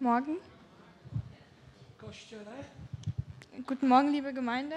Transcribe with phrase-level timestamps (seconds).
[0.00, 0.36] Morgen.
[1.98, 2.52] Kościele.
[3.66, 4.76] Guten Morgen, liebe Gemeinde.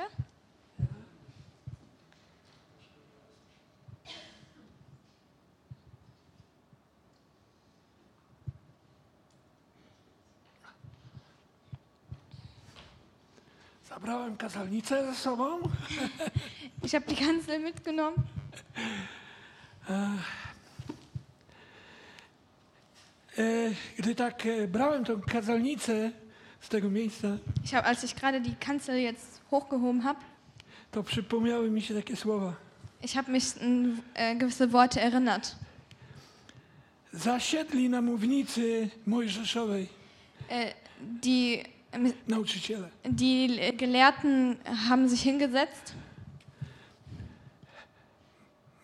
[13.90, 15.60] Zabrałem kazalnicę ze sobą.
[16.84, 18.24] Ich habe die Kanzel mitgenommen.
[23.38, 26.12] E, Gdy tak e, brałem tą kazalnicę
[26.62, 27.28] z tego miejsca,
[27.64, 30.20] Ich habe, als ich gerade die Kanzel jetzt hochgehoben habe,
[30.92, 32.54] to przypomniały mi się takie słowa.
[33.04, 35.56] ich habe mich an äh, gewisse Worte erinnert.
[37.14, 39.88] Zasiedli na mównicy mojżeszowej
[40.50, 40.74] Äh,
[41.22, 41.64] die,
[42.28, 42.90] nauczyciele.
[43.06, 44.56] die Gelehrten
[44.90, 45.94] haben sich hingesetzt.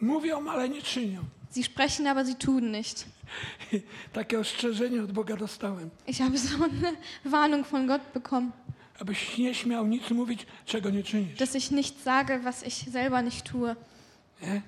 [0.01, 1.23] Mówią, ale nie czynią.
[1.51, 3.05] Sie sprechen, aber sie tun nicht.
[4.13, 5.89] Takie ostrzeżenie od Boga dostałem.
[6.07, 6.91] Ich habe so eine
[7.25, 8.51] Warnung von Gott bekommen,
[8.99, 11.37] Abyś nie śmiał nic mówić, czego nie czynisz.
[11.39, 13.75] dass ich nichts sage, was ich selber nicht tue.
[14.41, 14.61] Nie?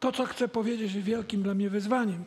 [0.00, 2.24] To, co chcę powiedzieć, jest wielkim dla mnie wyzwaniem,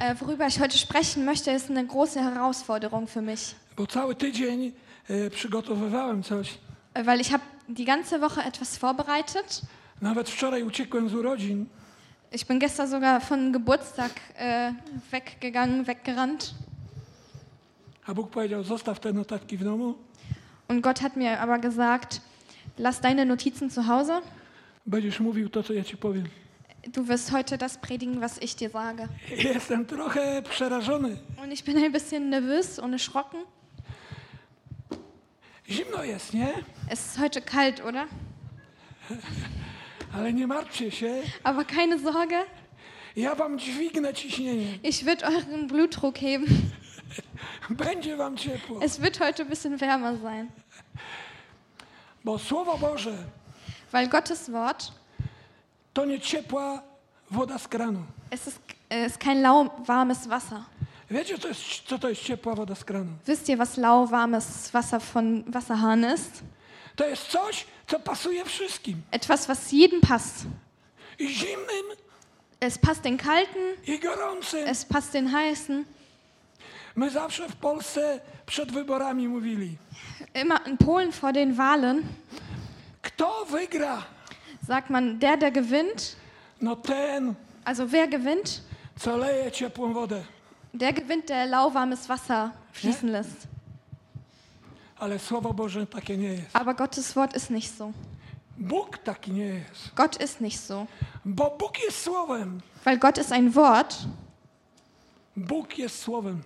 [0.00, 4.72] Äh, worüber ich heute sprechen möchte, ist eine große Herausforderung für mich, bo cały tydzień
[5.08, 6.58] e, przygotowywałem coś.
[6.94, 9.62] Äh, weil ich habe die ganze Woche etwas vorbereitet.
[10.00, 11.66] Nawet wczoraj uciekłem z urodzin,
[12.34, 14.72] Ich bin gestern sogar von Geburtstag äh,
[15.10, 16.54] weggegangen, weggerannt.
[18.06, 19.94] a Bóg powiedział: Zostaw te notatki w domu,
[20.68, 22.20] Und Gott hat mir aber gesagt,
[22.78, 24.20] lass deine Notizen zu Hause.
[24.86, 26.24] będziesz mówił to, co ja ci powiem.
[26.88, 29.08] Du wirst heute das predigen, was ich dir sage.
[29.44, 31.16] Jestem trochę przerażony.
[31.42, 33.40] Und ich bin ein bisschen nervös und erschrocken.
[35.72, 36.52] Zimno jest, nie?
[36.88, 38.06] Es ist heute kalt, oder?
[40.14, 42.44] Ale nie martwcie się, Aber keine Sorge,
[43.16, 44.78] ja wam dźwignę ciśnienie.
[44.82, 46.46] ich werde euren Blutdruck heben.
[47.70, 48.80] Będzie wam ciepło.
[48.82, 50.48] Es wird heute ein bisschen wärmer sein.
[52.24, 53.16] Bo Słowo Boże
[53.92, 54.92] Weil Gottes Wort,
[55.92, 56.82] to nie ciepła
[57.30, 58.02] woda z kranu.
[58.30, 60.64] es ist, äh, ist kein lauwarmes Wasser.
[61.12, 63.12] Wiecie, co, jest, co to jest ciepła woda z kranu?
[63.28, 66.42] Wisst ihr, was lauwarmes Wasser von Wasserhahn ist?
[66.96, 69.02] To jest coś, co pasuje wszystkim.
[69.10, 70.44] Etwas, was jedem passt.
[71.18, 71.86] I zimnym,
[72.60, 74.68] Es passt den Kalten, i gorącym.
[74.68, 75.84] es passt den Heißen.
[76.96, 79.76] My zawsze w Polsce przed wyborami mówili,
[80.34, 82.02] Immer in Polen vor den Wahlen
[83.02, 84.02] kto wygra,
[84.66, 86.16] sagt man, der, der gewinnt,
[86.60, 87.34] no ten,
[87.64, 88.62] also wer gewinnt,
[88.98, 90.22] co leje ciepłą wodę.
[90.72, 93.48] Der gewinnt, der lauwarmes Wasser fließen lässt.
[94.98, 96.56] Ale Słowo Boże takie nie jest.
[96.56, 97.92] Aber Gottes Wort ist nicht so.
[98.58, 99.94] Bóg taki nie jest.
[99.96, 100.86] Gott ist nicht so.
[101.24, 102.60] Bo Bóg jest Słowem.
[102.84, 103.96] Weil Gott ist ein Wort.
[105.36, 106.42] Bóg jest Słowem.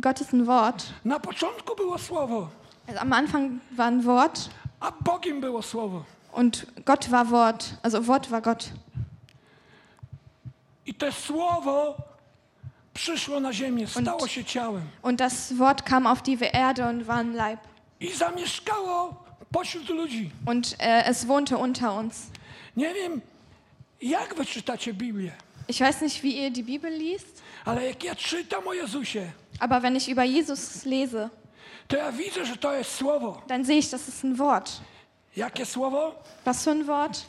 [0.00, 0.86] Gott ist ein Wort.
[1.04, 2.48] Na początku było Słowo,
[2.86, 4.50] Also am Anfang war ein Wort
[4.80, 6.04] a Bogiem było Słowo.
[6.32, 7.74] und Gott war Wort.
[7.82, 8.70] Also Wort war Gott.
[10.86, 11.96] I to Słowo
[12.98, 17.18] przyszło na ziemię, stało się ciałem Und das Wort kam auf die Erde und war
[17.18, 17.60] ein Leib.
[18.00, 20.30] i zamieszkało pośród ludzi.
[20.46, 22.26] Und äh, es wohnte unter uns.
[22.76, 23.20] Nie wiem,
[24.02, 25.32] jak wy czytacie Biblię,
[25.68, 29.82] Ich weiß nicht, wie ihr die Bibel liest, ale jak ja czytam o Jezusie, aber
[29.82, 31.28] wenn ich über Jesus lese,
[31.88, 33.42] to ja widzę, że to jest Słowo.
[33.46, 34.80] dann sehe ich, das ist ein Wort.
[35.36, 36.14] Jakie Słowo?
[36.44, 37.26] Was für ein Wort?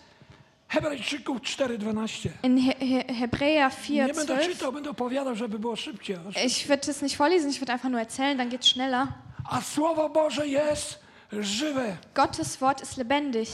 [0.69, 2.29] Hebrajczyków 4,12.
[2.43, 4.53] In He He Hebräer 4, Nie będę 12.
[4.53, 6.17] czytał, będę opowiadał, żeby było szybciej.
[6.45, 9.07] Ich werde es nicht vorlesen, ich werde einfach nur erzählen, dann geht es schneller.
[9.49, 10.99] A Słowo Boże jest
[11.31, 11.97] żywe.
[12.15, 13.49] Gottes Wort ist lebendig.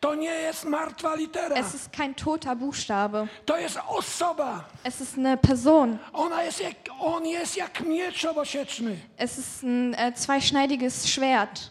[0.00, 1.56] To nie jest martwa litera.
[1.56, 3.26] Es ist kein toter Buchstabe.
[3.46, 4.64] To jest osoba.
[4.84, 5.98] Es ist eine Person.
[6.12, 8.96] Ona jest jak, on jest jak miecz obosieczny.
[9.16, 11.70] Es ist ein äh, zweischneidiges Schwert.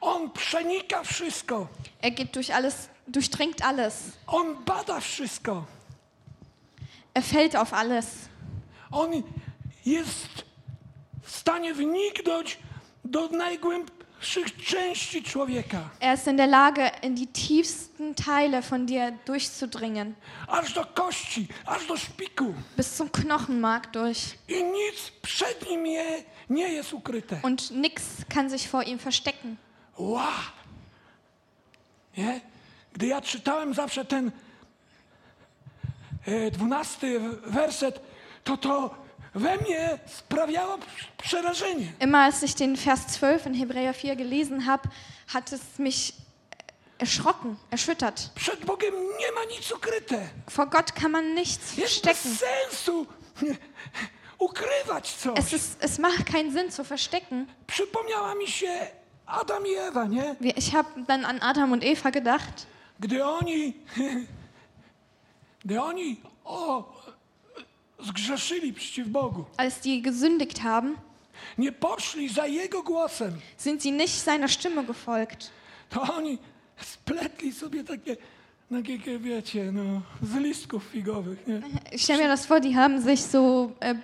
[0.00, 1.66] On przenika wszystko.
[2.02, 4.12] Er geht durch alles, durchdringt alles.
[4.26, 5.66] On bada wszystko.
[7.14, 8.06] Er fällt auf alles.
[8.90, 9.22] On
[9.84, 10.44] jest
[11.22, 12.58] w stanie wniknąć
[13.04, 15.90] do najgłębszych części człowieka.
[16.00, 20.14] Er ist in der Lage, in die tiefsten Teile von dir durchzudringen.
[20.48, 22.54] Aż do kości, aż do szpiku.
[22.76, 24.38] Bis zum Knochenmark durch.
[24.48, 27.40] I nic przed nim nie, nie jest ukryte.
[27.42, 29.56] Und nichts kann sich vor ihm verstecken.
[29.96, 30.32] Ła!
[32.16, 32.40] Nie?
[33.00, 34.32] Gdy ja czytałem zawsze ten
[36.26, 38.00] e, dwunasty werset,
[38.44, 38.94] to to
[39.34, 40.78] we mnie sprawiało
[41.22, 41.92] przerażenie.
[42.00, 44.88] Immer als ich den Vers 12 in Hebräer 4 gelesen habe,
[45.26, 46.12] hat es mich
[46.98, 48.30] erschrocken, erschüttert.
[48.34, 50.28] Przed Bogiem nie ma nic ukryte.
[50.50, 52.36] Vor Gott kann man nichts verstecken.
[52.70, 53.06] sensu
[54.38, 55.38] ukrywać coś.
[55.38, 57.46] Es, ist, es macht keinen Sinn zu verstecken.
[57.66, 58.86] Przypomniała mi się
[59.26, 60.36] Adam i Ewa, nie?
[60.56, 62.66] Ich habe dann an Adam und Eva gedacht.
[63.00, 63.74] Gdy oni,
[65.64, 66.92] gdy oni o,
[68.02, 70.96] zgrzeszyli przeciw Bogu, Als die gesündigt haben,
[71.58, 75.50] nie poszli za Jego głosem, sind sie nicht seiner Stimme gefolgt.
[75.88, 76.38] to oni
[76.80, 78.16] spletli sobie takie,
[78.70, 81.60] takie wiecie, no, z listków figowych, nie?
[81.92, 83.94] Ich stelle mir das vor, die haben sich so äh,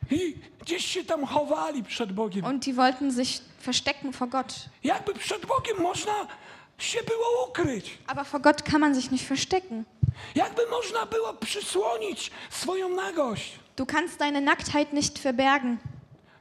[2.44, 4.68] Und die wollten sich verstecken vor Gott.
[4.84, 6.12] Jakby przed Bogiem można
[6.78, 7.98] się było ukryć.
[8.06, 9.84] Aber vor Gott kann man sich nicht verstecken.
[10.34, 13.58] Jakby można było przysłonić swoją nagość.
[13.76, 15.78] Du kannst deine Nacktheit nicht verbergen.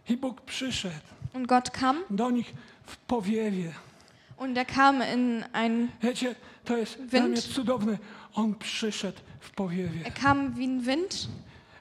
[0.09, 0.95] I Bóg przyszedł
[1.33, 2.53] Und Gott kam do nich
[2.85, 3.73] w powiewie.
[4.37, 6.35] und er kam in ein, Wiecie,
[6.65, 7.39] to jest Wind.
[7.55, 7.97] cudowne.
[8.33, 10.05] On przyszedł w powiewie.
[10.05, 11.27] er kam wie ein Wind.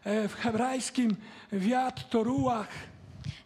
[0.05, 1.17] W hebrajskim
[1.53, 2.69] wiatr to ruach,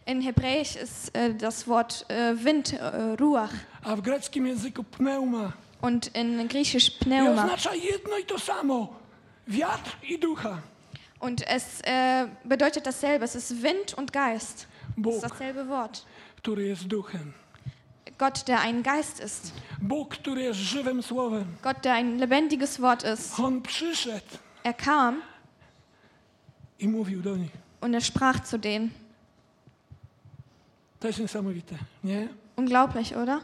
[0.05, 3.53] In Hebräisch ist äh, das Wort äh, Wind, äh, Ruach.
[3.83, 5.53] a w greckim języku pneuma.
[5.81, 7.43] Und in Griechisch I Pneuma.
[7.43, 8.95] oznacza jedno i to samo.
[9.47, 10.61] Wiatr i ducha.
[11.19, 13.23] Und es äh, bedeutet dasselbe.
[13.25, 14.67] Es ist Wind und Geist.
[14.89, 16.05] Es Bóg, ist dasselbe Wort.
[16.37, 17.33] który jest duchem.
[18.17, 19.53] Gott, der ein Geist ist.
[19.81, 21.45] Bóg, który jest żywym słowem.
[21.61, 23.39] Gott, der ein lebendiges Wort ist.
[23.39, 25.31] On przyszedł Er kam i mówił do nich.
[27.81, 28.91] Und er sprach zu denen.
[32.55, 33.41] Unglaublich, oder?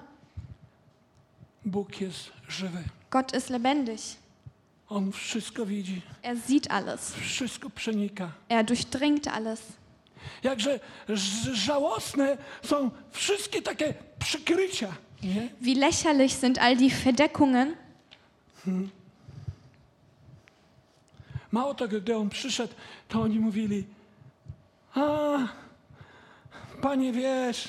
[3.10, 4.18] Gott ist lebendig.
[6.22, 7.14] Er sieht alles.
[8.50, 9.60] Er durchdringt alles.
[10.44, 10.80] Jakże
[11.54, 14.90] żałosne są wszystkie takie przykrycia?
[15.62, 17.76] Wie lächerlich sind all die Verdeckungen.
[21.52, 22.74] Mało tego, gdy on przyszedł,
[23.08, 23.86] to oni mówili,
[24.96, 25.38] a,
[26.82, 27.68] panie wiesz.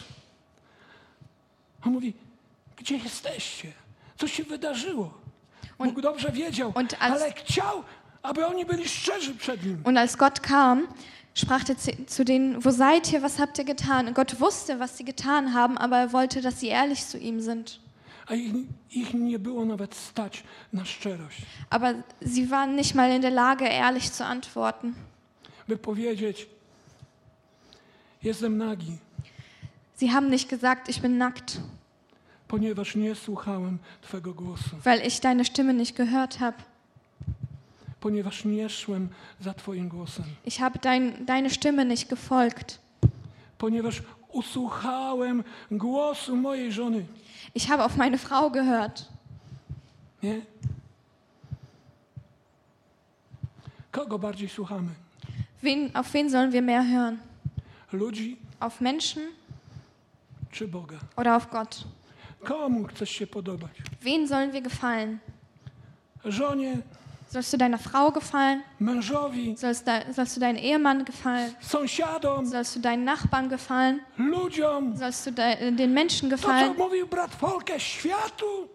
[1.87, 2.15] On mówi,
[2.77, 3.73] gdzie jesteście?
[4.19, 5.15] Co się wydarzyło?
[5.79, 7.83] Und- Bóg dobrze wiedział, als- ale chciał,
[8.23, 9.81] aby oni byli szczerzy przed Nim.
[9.85, 10.87] Und als Gott kam,
[11.35, 14.07] sprach er zu- zu denen, wo seid ihr, was habt ihr getan?
[14.09, 17.41] Und Gott wusste, was sie getan haben, aber er wollte, dass sie ehrlich zu ihm
[17.41, 17.81] sind.
[18.31, 18.53] A ich,
[18.91, 20.43] ich nie było nawet stać
[20.73, 21.95] na szczerość, Aber
[22.27, 24.95] sie waren nicht mal in der Lage, ehrlich zu antworten.
[25.69, 26.47] by powiedzieć,
[28.23, 28.99] jestem nagi,
[29.97, 31.61] Sie haben nicht gesagt, ich bin nackt,
[32.49, 36.57] ponieważ nie słuchałem Twego głosu, weil ich deine Stimme nicht gehört habe.
[38.01, 39.09] ponieważ nie szłem
[39.41, 42.79] za Twoim głosem, Ich habe dein, deine Stimme nicht gefolgt.
[43.59, 47.07] ponieważ usłuchałem głosu mojej żony.
[47.55, 49.09] Ich habe auf meine Frau gehört.
[50.23, 50.41] Nie?
[53.93, 54.89] Kogo bardziej słuchamy?
[55.63, 57.19] Wen, auf wen sollen wir mehr hören?
[57.93, 59.23] Ludzi Auf Menschen
[60.51, 60.97] czy Boga?
[61.17, 61.85] oder auf Gott?
[62.45, 63.71] Komu chcesz się podobać?
[64.03, 65.19] Wen sollen wir gefallen?
[66.25, 66.79] Żonie,
[67.33, 68.63] Sollst du deiner Frau gefallen?
[68.81, 71.55] mężowi, Sollst, de, sollst du deinem Ehemann gefallen?
[71.61, 74.01] sąsiadom, Sollst du deinen Nachbarn gefallen?
[74.19, 74.97] ludziom?
[74.97, 76.77] Sollst du de, den Menschen To, co gefallen?
[76.79, 78.69] mówił brat Folke, światu?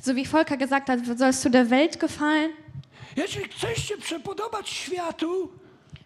[0.00, 2.50] So wie Volker gesagt hat, sollst du der Welt gefallen?
[3.16, 5.48] Jeśli chcesz się przepodobać światu,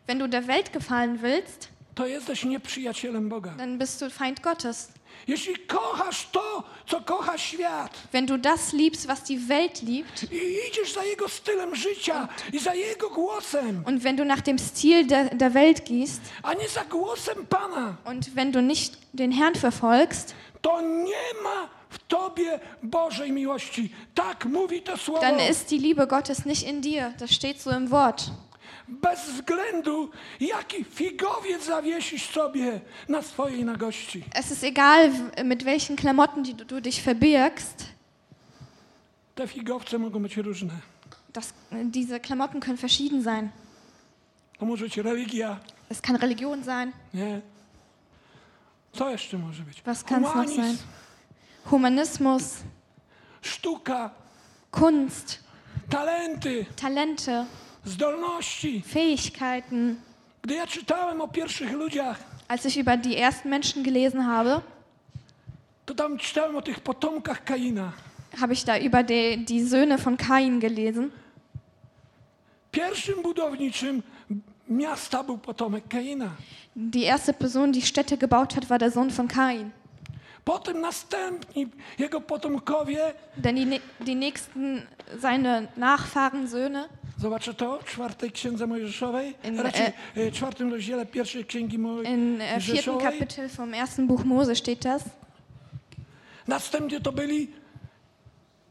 [0.06, 3.54] Wenn du der Welt gefallen willst, to jesteś nieprzyjacielem Boga.
[3.58, 4.88] dann bist du Feind Gottes.
[5.28, 10.68] Jeśli kochasz to, co kocha świat Wenn du das liebst, was die Welt liebt, i
[10.68, 15.06] idziesz za jego stylem życia i za jego głosem, und wenn du nach dem Stil
[15.06, 19.54] der, der Welt gehst, a nie za głosem Pana, und wenn du nicht den Herrn
[19.54, 23.90] verfolgst, to nie ma w tobie Bożej miłości.
[24.14, 25.20] Tak mówi to słowo.
[25.20, 27.12] dann ist die Liebe Gottes nicht in dir.
[27.18, 28.30] Das steht so im Wort.
[28.88, 34.24] Bez względu, jaki figowiec zawiesisz sobie na swojej nagości.
[34.34, 35.10] Es ist egal,
[35.44, 37.86] mit welchen Klamotten die, du dich verbirgst.
[39.34, 40.72] Te figowce mogą być różne.
[41.32, 41.52] Das,
[41.84, 43.48] diese Klamotten können verschieden sein.
[44.58, 45.58] To może być religia,
[45.90, 46.92] Es kann Religion sein.
[47.14, 47.40] nie?
[48.92, 49.82] Co jeszcze może być?
[49.82, 50.76] Was kann's noch Humanizm, sein?
[51.64, 52.44] Humanismus,
[53.42, 54.10] sztuka,
[54.70, 55.38] Kunst,
[55.90, 57.46] talenty, Talente,
[57.86, 58.82] zdolności.
[58.86, 59.96] Fähigkeiten.
[60.42, 64.60] Gdy ja czytałem o pierwszych ludziach, Als ich über die ersten Menschen gelesen habe,
[65.86, 67.92] to tam czytałem o tych potomkach Kaina.
[68.40, 71.10] habe ich da über die, die Söhne von Kain gelesen.
[72.72, 74.02] Pierwszym budowniczym
[74.68, 76.30] miasta był potomek Kaina.
[76.76, 79.70] Die erste Person, die Städte gebaut hat, war der Sohn von Kain.
[80.44, 81.66] Potem następni
[81.98, 84.82] jego potomkowie, Denn die, die nächsten,
[85.18, 91.44] seine Nachfahren, Söhne, zobaczę to w czwartej księdze Mojżeszowej, In, raczej e, czwartym rozdziale pierwszej
[91.44, 93.02] księgi in äh, vierten Mojżeszowej.
[93.18, 95.02] Kapitel vom ersten Buch Mose steht das.
[96.48, 97.50] Następnie to byli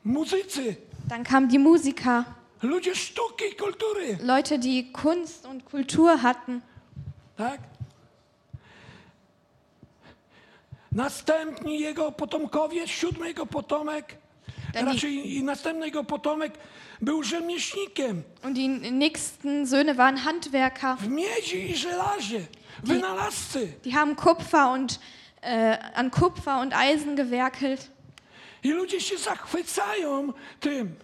[0.03, 0.75] muzycy,
[1.07, 2.23] Dann kamen die Musiker,
[2.61, 6.61] ludzie sztuki i kultury, Leute, die Kunst und Kultur hatten.
[7.37, 7.59] tak?
[10.91, 14.17] Następni jego potomkowie, siódmy jego potomek,
[14.73, 16.57] Ten- raczej i następny jego potomek
[17.01, 20.97] był rzemieślnikiem Und die nächsten Söhne waren Handwerker.
[20.97, 22.45] w miedzi i żelazie,
[22.83, 23.73] wynalazcy.
[23.83, 24.99] Die haben Kupfer und
[25.41, 27.91] äh, an Kupfer und Eisen gewerkelt.
[28.63, 30.95] I ludzie się zachwycają tym.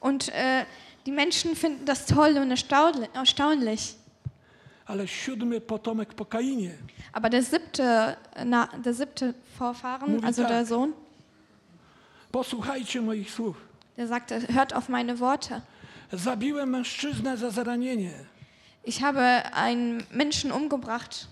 [0.00, 0.64] Und äh,
[1.06, 3.80] die Menschen finden das toll und erstaunli- erstaunlich.
[4.86, 6.70] Ale siódmy potomek po Kainie
[7.12, 10.50] Aber der siebte, na, der siebte Vorfahren, Mówi also tak.
[10.50, 10.92] der Sohn,
[12.32, 13.56] Posłuchajcie moich słów.
[13.98, 15.60] Der sagte, hört auf meine Worte.
[16.12, 18.12] Zabiłem mężczyznę za zaranienie,
[18.84, 21.26] Ich habe einen Menschen umgebracht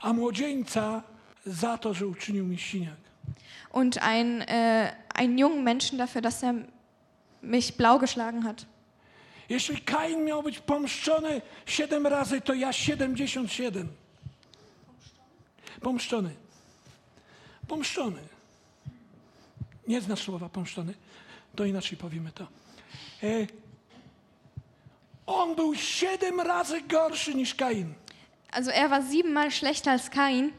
[0.00, 1.02] a młodzieńca
[1.46, 2.96] za to, że uczynił mi siniak.
[3.72, 6.54] und ein, äh, einen jungen Menschen dafür, dass er
[7.42, 8.66] mich blau geschlagen hat.
[9.48, 13.88] Jeśli Kain miał być pomszczony siedem razy, to ja 77.
[15.80, 16.30] Pomszczony.
[17.68, 18.20] Pomszczony.
[19.88, 20.94] Nie znasz słowa pomszczony?
[21.56, 22.46] To inaczej powiemy to.
[23.22, 23.46] E,
[25.26, 27.94] on był siedem razy gorszy niż Kain.
[28.52, 30.52] Also er war siebenmal schlechter als Kain.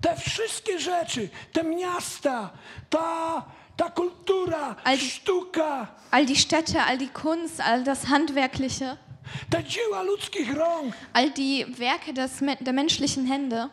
[0.00, 2.50] Te wszystkie rzeczy, te miasta,
[2.90, 3.44] ta,
[3.76, 8.96] ta kultura, Ale- sztuka, All die Städte, all die Kunst, all das Handwerkliche,
[9.50, 13.68] te dzieła ludzkich rąk all die Werke des, der menschlichen Hände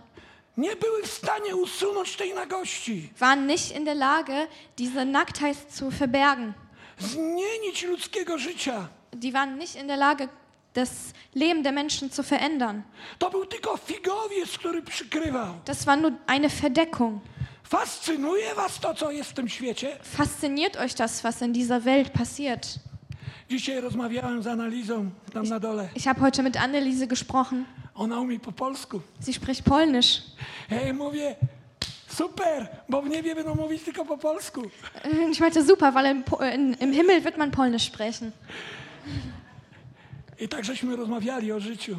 [0.58, 4.48] nie były w stanie usunąć tej nagości, waren nicht in der Lage,
[4.78, 6.54] diese Nacktheit zu verbergen.
[7.00, 8.88] zmienić ludzkiego życia.
[9.14, 10.28] Die waren nicht in der Lage,
[10.74, 10.90] das
[11.36, 12.82] Leben der Menschen zu verändern.
[13.20, 15.54] To był tylko figowiec, który przykrywał.
[15.66, 17.22] Das war nur eine Verdeckung.
[17.64, 19.98] Fascynuje was to, co jest w tym świecie?
[20.04, 22.68] Fasziniert euch das, was in dieser Welt passiert?
[23.50, 25.90] Dzisiaj rozmawiałem z analizą tam na dole.
[25.96, 27.66] Ich habe heute mit Anneliese gesprochen.
[27.96, 29.02] Ona umie po polsku.
[29.26, 30.22] Sie spricht Polnisch.
[30.72, 31.36] Jej mówię,
[32.08, 34.62] super, bo w niebie będą mówić tylko po polsku.
[35.04, 36.24] Äh, Ich meinte, super, weil im,
[36.56, 38.32] in, im Himmel wird man Polnisch sprechen.
[40.40, 41.96] I tak żeśmy rozmawiali o życiu.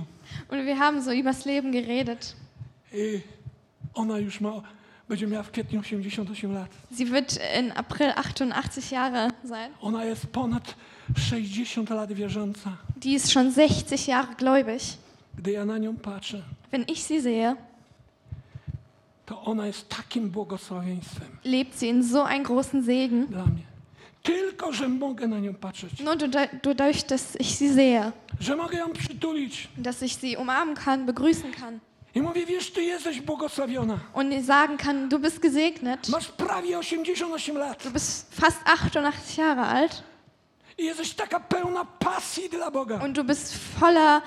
[0.49, 2.37] Und wir haben so übers Leben geredet.
[2.93, 3.21] I
[3.95, 4.63] ona już ma,
[5.09, 6.69] będzie miała w kwietniu 88 lat.
[6.97, 9.73] Sie wird in April 88 Jahre sein.
[9.81, 10.75] Ona jest ponad
[11.17, 12.77] 60 lat wierząca.
[12.97, 14.83] Die ist schon 60 Jahre gläubig.
[15.39, 17.57] Gdy ja na nią patrzę, Wenn ich sie sehe,
[19.27, 23.27] to ona jest takim błogosławieństwem lebt sie in so einen großen Segen.
[23.27, 23.63] dla mnie.
[24.23, 28.79] Tylko, że mogę na nią patrzeć, Nur dadurch- dadurch, dass ich sie sehe, że mogę
[28.79, 29.69] ją przytulić.
[29.79, 31.79] dass ich sie umarmen kann, begrüßen kann
[32.15, 33.99] I mówię, wiesz, ty jesteś błogosławiona.
[34.15, 36.09] und ihr sagen kann, du bist gesegnet.
[36.09, 40.03] Masz prawie 88 lat Du bist fast 88 Jahre alt
[40.79, 43.05] i jesteś taka pełna pasji dla Boga.
[43.05, 44.23] und du bist voller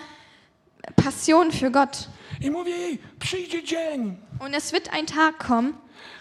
[0.96, 2.08] Passion für Gott.
[2.42, 5.74] I mówię jej, przyjdzie dzień, Und es wird ein Tag kommen,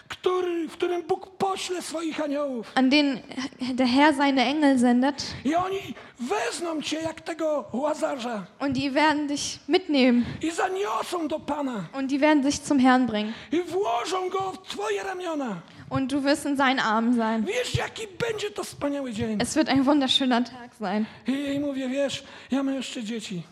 [0.07, 2.71] który, w którym Bóg pośle swoich aniołów.
[2.75, 3.19] an den
[3.73, 5.79] der Herr seine Engel sendet I oni
[6.19, 12.07] wezmą cię jak tego łazarza und die werden dich mitnehmen i zaniosą do Pana und
[12.11, 13.33] die werden dich zum Herrn bringen.
[13.51, 15.61] i włożą go w twoje ramiona.
[15.89, 17.45] Und du wirst in seinen Armen sein.
[17.45, 19.37] Wiesz, jaki będzie to wspaniały dzień.
[19.41, 21.05] Es wird ein wunderschöner Tag sein.
[21.27, 23.43] I jej mówię, wiesz, ja mam jeszcze dzieci.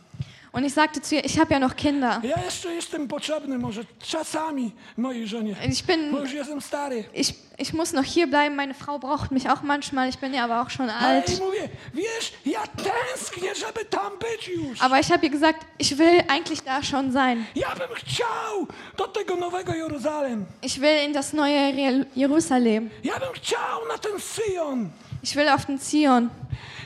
[0.51, 2.20] Und ich sagte zu ihr, ich habe ja noch Kinder.
[2.24, 7.04] Ja jeszcze jestem potrzebny może czasami mojej żonie, Ich bin, bo już jestem stary.
[7.13, 8.56] ich, ich muss noch hier bleiben.
[8.56, 10.10] Meine Frau braucht mich auch manchmal.
[10.10, 11.39] Ich bin ja aber auch schon Ale alt.
[11.39, 14.82] mówię, wiesz, ja tęsknię, żeby tam być już.
[14.82, 17.46] Aber ich habe ihr gesagt, ich will eigentlich da schon sein.
[17.56, 20.46] Ja bym chciał do tego nowego Jeruzalem.
[20.62, 22.89] Ich will in das neue Jerusalem.
[23.04, 24.89] Ja bym chciał na ten Syjon.
[25.29, 26.29] Ich will auf den Zion.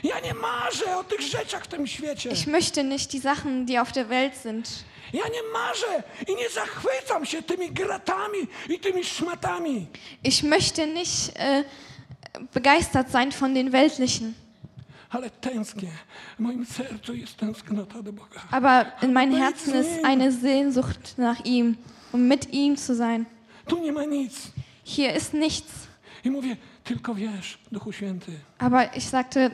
[0.02, 2.30] Ja nie marzę o tych rzeczach w tym świecie.
[2.30, 4.84] Ich möchte nicht die Sachen, die auf der Welt sind.
[5.12, 9.86] Ja nie marzę i nie zachwycam się tymi gratami i tymi szmatami.
[10.24, 11.64] Ich möchte nicht äh,
[12.52, 14.34] begeistert sein von den Weltlichen.
[15.10, 15.90] Ale tęsknię.
[16.38, 18.40] W moim sercu jest tęsknota do Boga.
[18.50, 21.76] Aber in meinem Herzen ist eine Sehnsucht nach ihm,
[22.12, 23.26] um mit ihm zu sein.
[23.68, 24.32] Tu nie ma nic.
[24.84, 25.72] Hier ist nichts.
[26.24, 29.50] I mówię, tylko wiesz, Duchu Święty, Aber ich sagte,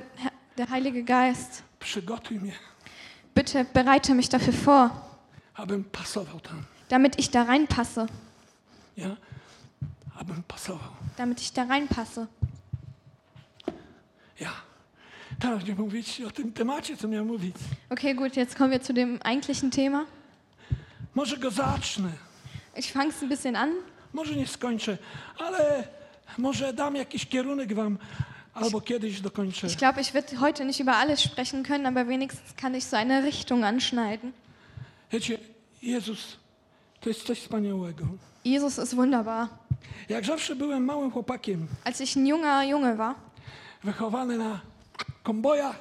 [0.57, 2.53] der Heilige Geist, przygotuj mnie,
[3.35, 4.91] bitte bereite mich dafür vor,
[5.55, 6.63] abym pasował tam.
[6.89, 8.07] damit ich da reinpasse.
[8.97, 9.17] Ja?
[10.21, 10.91] abym pasował.
[11.17, 12.27] damit ich da reinpasse.
[14.41, 14.51] Ja.
[15.41, 17.57] Teraz nie mówić o tym temacie, co miałem mówić.
[17.91, 20.07] Okay, gut, jetzt kommen wir zu dem eigentlichen Thema.
[21.15, 22.11] Może go zacznę,
[22.77, 23.75] Ich fange es ein bisschen an.
[24.13, 24.99] może nie skończę,
[25.39, 25.89] ale
[26.39, 27.99] może dam jakiś kierunek wam,
[28.55, 29.67] albo kiedyś dokończę.
[29.67, 32.97] Ich glaube, ich werde heute nicht über alles sprechen können, aber wenigstens kann ich so
[32.97, 34.33] eine Richtung anschneiden.
[35.13, 35.39] Wiecie,
[35.83, 36.37] Jezus
[37.01, 38.05] to jest coś wspaniałego.
[38.45, 39.49] Jesus ist wunderbar.
[40.09, 43.15] Jak zawsze byłem małym chłopakiem, Als ich ein junger Junge war,
[43.85, 44.61] wychowany na
[45.23, 45.77] kombojach,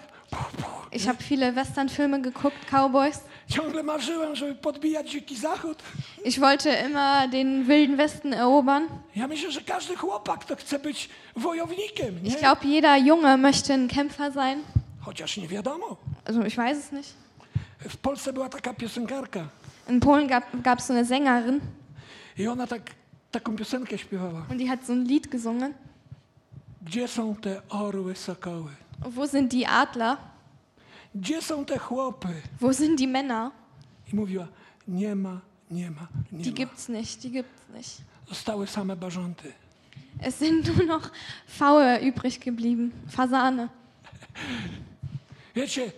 [0.92, 3.22] ich habe viele Westernfilme geguckt, Cowboys.
[3.50, 5.84] ciągle marzyłem, żeby podbijać dziki zachód.
[6.26, 8.84] Ich wollte immer den wilden Westen erobern.
[9.16, 12.30] Ja myślę, że każdy chłopak to chce być wojownikiem, nie?
[12.30, 14.64] Ich glaube, jeder Junge möchte ein Kämpfer sein.
[15.02, 15.98] Chociaż nie wiadomo.
[16.26, 17.14] Also ich weiß es nicht.
[17.90, 19.48] W Polsce była taka piosenkarka
[19.90, 20.28] In Polen
[20.64, 21.60] gab es so eine Sängerin
[22.38, 22.82] i ona tak,
[23.32, 24.46] taką piosenkę śpiewała.
[24.50, 25.74] und die hat so ein Lied gesungen.
[26.82, 28.72] Gdzie są te orły, sokoły?
[29.00, 30.18] Wo sind die Adler?
[31.16, 32.42] Gdzie są te chłopy?
[32.60, 33.52] Wo sind die Männer?
[34.14, 34.48] I mówiła,
[34.88, 36.58] nie ma, nie ma, nie Die ma.
[36.58, 38.02] gibt's nicht, die gibt's nicht.
[38.30, 39.54] Zostały same bażanty.
[40.22, 41.12] Es sind nur noch
[41.48, 43.70] Faue übrig geblieben, Fasane.
[45.56, 45.92] Wiecie,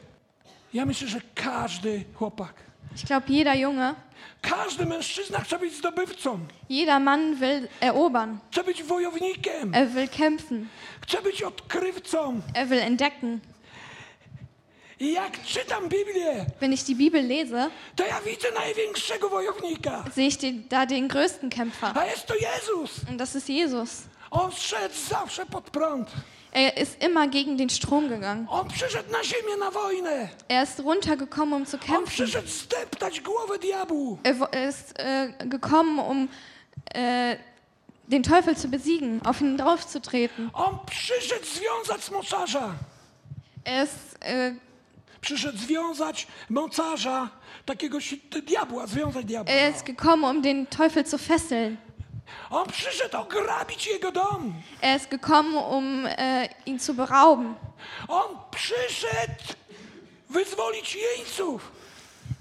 [0.73, 2.53] ja myślę, że każdy chłopak,
[2.95, 3.95] Ich glaube, jeder Junge,
[4.41, 8.37] każdy mężczyzna chce być zdobywcą, jeder Mann will erobern.
[8.51, 10.67] chce być wojownikiem, Er will kämpfen.
[11.01, 12.41] chce być odkrywcą.
[12.55, 13.39] Er will entdecken.
[14.99, 20.03] Jak czytam Biblię, Wenn ich die Bibel lese, to ja widzę największego wojownika.
[20.15, 21.97] sehe ich den, da den größten Kämpfer.
[21.97, 22.91] A jest to Jezus.
[23.09, 24.03] Und das ist Jesus.
[24.31, 26.09] On szedł zawsze pod prąd.
[26.51, 28.47] Er ist immer gegen den Strom gegangen.
[28.49, 30.29] On przyszedł na ziemię na wojnę.
[30.49, 32.05] Er ist runtergekommen, um zu On kämpfen.
[32.05, 34.17] przyszedł zdeptać głowę diabłu.
[34.23, 36.29] Er ist äh, gekommen, um
[36.95, 37.37] äh,
[38.07, 40.49] den Teufel zu besiegen, auf ihn draufzutreten.
[40.53, 42.75] On przyszedł związać mocarza.
[43.65, 44.55] Er ist äh,
[45.21, 47.29] Przyszedł związać mocarza,
[47.65, 47.97] takiego
[48.47, 49.53] diabła, związać diabła.
[49.53, 51.77] Er ist gekommen, um den Teufel zu fesseln.
[52.49, 54.53] On przyszedł ograbić jego dom.
[54.81, 57.55] Er ist gekommen, um äh, ihn zu berauben.
[58.07, 59.53] On przyszedł
[60.29, 61.71] wyzwolić jeńców.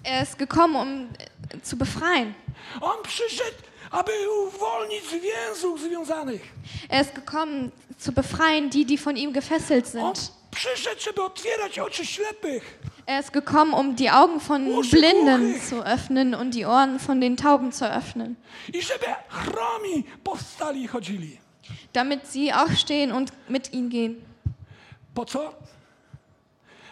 [0.04, 2.34] Er ist gekommen, um äh, zu befreien.
[2.80, 3.56] On przyszedł,
[3.90, 6.42] aby uwolnić z więzów związanych.
[6.88, 10.32] Er ist gekommen, zu befreien die, die von ihm gefesselt On sind.
[10.50, 12.78] przyszedł, żeby otwierać oczy ślepych.
[13.08, 17.22] Er ist gekommen, um die Augen von Ohren Blinden zu öffnen und die Ohren von
[17.22, 18.36] den Tauben zu öffnen,
[21.94, 24.16] damit sie aufstehen und mit ihm gehen,
[25.14, 25.54] Po co?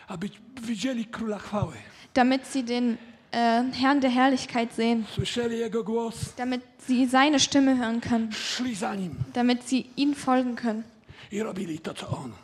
[0.09, 0.31] Aby
[0.63, 1.77] widzieli króla chwały.
[2.15, 2.97] damit sie den
[3.31, 5.07] äh, Herrn der Herrlichkeit sehen,
[6.37, 8.31] damit sie seine Stimme hören können,
[9.35, 10.85] damit sie ihm folgen können.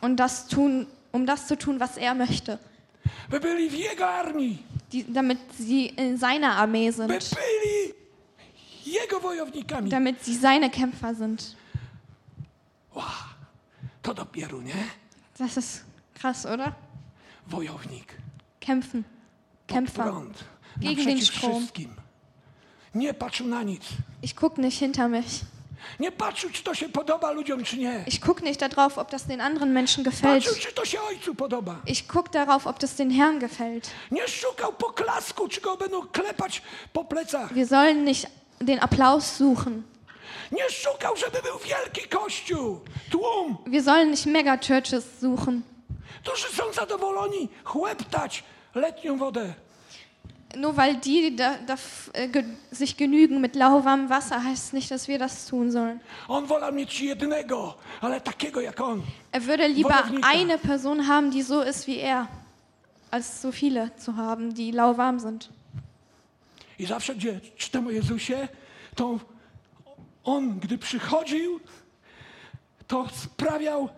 [0.01, 2.59] Und das tun, um das zu tun, was er möchte.
[4.91, 7.11] Die, damit sie in seiner Armee sind,
[9.89, 11.55] damit sie seine Kämpfer sind.
[12.93, 13.03] Wow,
[14.03, 14.71] to dopiero, nie?
[15.37, 16.75] Das ist krass, oder?
[17.47, 18.17] Wojownik.
[18.59, 19.05] Kämpfen.
[19.67, 20.03] Kämpfer.
[20.03, 20.45] prąd.
[20.79, 21.61] Gegen den Strom.
[21.61, 21.95] wszystkim.
[22.93, 23.83] Nie patrzył na nic.
[24.21, 25.43] Ich gucke nicht hinter mich.
[25.99, 28.03] Nie patrzył, czy to się podoba ludziom, czy nie.
[28.07, 30.43] Ich gucke nicht darauf, ob das den anderen Menschen gefällt.
[30.45, 31.75] Patrzył, czy to się ojcu podoba.
[31.87, 33.89] Ich gucke darauf, ob das den Herrn gefällt.
[34.11, 36.61] Nie szukał poklasku, czy go będą klepać
[36.93, 37.53] po plecach.
[37.53, 38.27] Wir sollen nicht
[38.61, 39.83] den Applaus suchen.
[40.51, 42.79] Nie szukał, żeby był wielki kościół,
[43.11, 45.61] tłum, Wir sollen nicht Megachurches suchen.
[46.23, 48.43] którzy są zadowoleni chłeptać
[48.75, 49.53] letnią wodę.
[50.55, 51.75] Nur weil die da, da,
[52.13, 55.99] äh, ge, sich genügen mit lauwarmem Wasser, heißt es nicht, dass wir das tun sollen.
[56.87, 57.75] Jednego.
[59.31, 60.27] Er würde lieber Wojownika.
[60.27, 62.27] eine Person haben, die so ist wie er,
[63.09, 65.49] als so viele zu haben, die lauwarm sind.
[66.79, 68.47] I zawsze, gdzie czytam o Jezusie,
[68.95, 69.19] to
[70.23, 71.59] on, gdy przychodził,
[72.87, 73.89] to sprawiał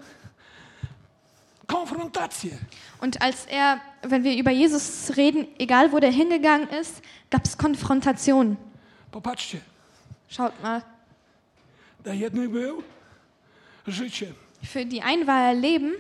[1.68, 2.58] konfrontację.
[3.02, 3.80] Und als er,
[4.12, 8.58] wenn wir über Jesus reden, egal wo der hingegangen ist, gab es Konfrontationen.
[9.12, 9.60] Popatrzcie,
[10.30, 10.82] Schaut mal.
[12.04, 12.84] dla jednych był
[13.88, 14.34] życiem.
[14.64, 15.94] Für die einen war er Leben,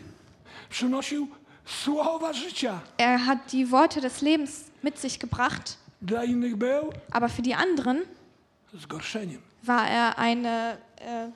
[0.69, 1.27] Przynosił
[1.65, 2.79] słowa życia.
[2.97, 7.53] er hat die Worte des Lebens mit sich gebracht, Dla innych był aber für die
[7.55, 8.01] anderen
[8.81, 9.41] zgorszeniem.
[9.63, 11.29] war er eine äh,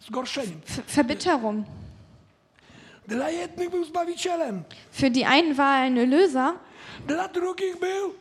[0.00, 0.60] Zgorszeniem.
[0.64, 1.64] Ver- Verbitterung.
[3.08, 4.62] Dla jednych był zbawicielem.
[4.92, 6.54] Für die einen war er ein Erlöser,
[7.06, 8.14] Dla drugich był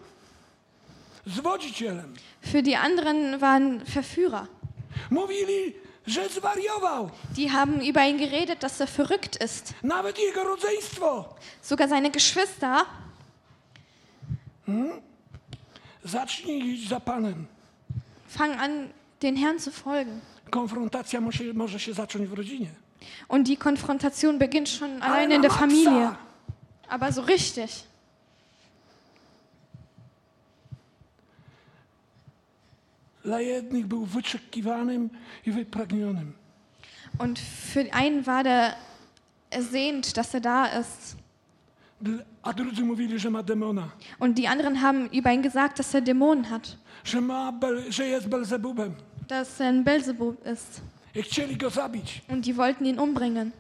[1.28, 2.14] zwodzicielem.
[2.42, 4.48] für die anderen war er ein Verführer.
[5.12, 5.74] Mówili,
[6.08, 7.10] że zwariował.
[7.36, 9.74] Die haben über ihn geredet, dass er verrückt ist.
[9.84, 11.36] Nawet jego rodzeństwo.
[11.62, 12.86] Sogar seine Geschwister.
[16.04, 17.46] Zacznij iść za Panem.
[18.28, 18.90] fangen an,
[19.20, 20.20] den Herrn zu folgen.
[20.50, 22.70] Konfrontacja może, może się zacząć w rodzinie.
[23.28, 25.52] Und die Konfrontation beginnt schon na in der.
[25.52, 26.16] Familie.
[26.90, 27.86] Aber so richtig.
[33.24, 35.10] Dla jednych był wyczekiwanym
[35.46, 36.34] i wypragnionym.
[37.20, 38.76] Und für einen war der
[39.50, 41.16] ersehnt, dass er da ist.
[42.04, 43.90] Dl- A drudzy mówili, że ma demona.
[44.20, 46.78] Und die anderen haben über ihn gesagt, dass er Dämonen hat.
[47.04, 48.96] Że, ma bel, że jest Belzebubem.
[49.28, 50.82] Dass er ein Belzebub ist.
[51.16, 52.22] I chcieli go zabić.
[52.30, 53.52] Und die wollten ihn umbringen.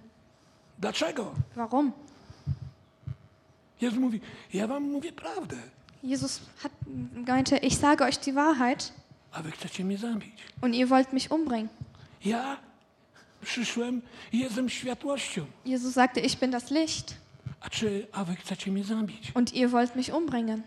[0.79, 1.33] Dlaczego?
[1.55, 1.91] Warum?
[3.81, 4.19] Jezus mówi,
[4.53, 5.57] ja wam mówię prawdę,
[6.03, 6.71] Jesus hat,
[7.27, 8.93] meinte, ich sage euch die Wahrheit
[9.31, 10.33] a wy chcecie mnie zabić.
[10.61, 11.69] und ihr wollt mich umbringen.
[12.25, 12.57] Ja
[13.41, 15.45] przyszłem i jestem światłością.
[15.65, 17.15] Jesus sagte, ich bin das Licht
[17.61, 19.31] A czy, a wy chcecie mnie zabić?
[19.35, 20.61] und ihr wollt mich umbringen.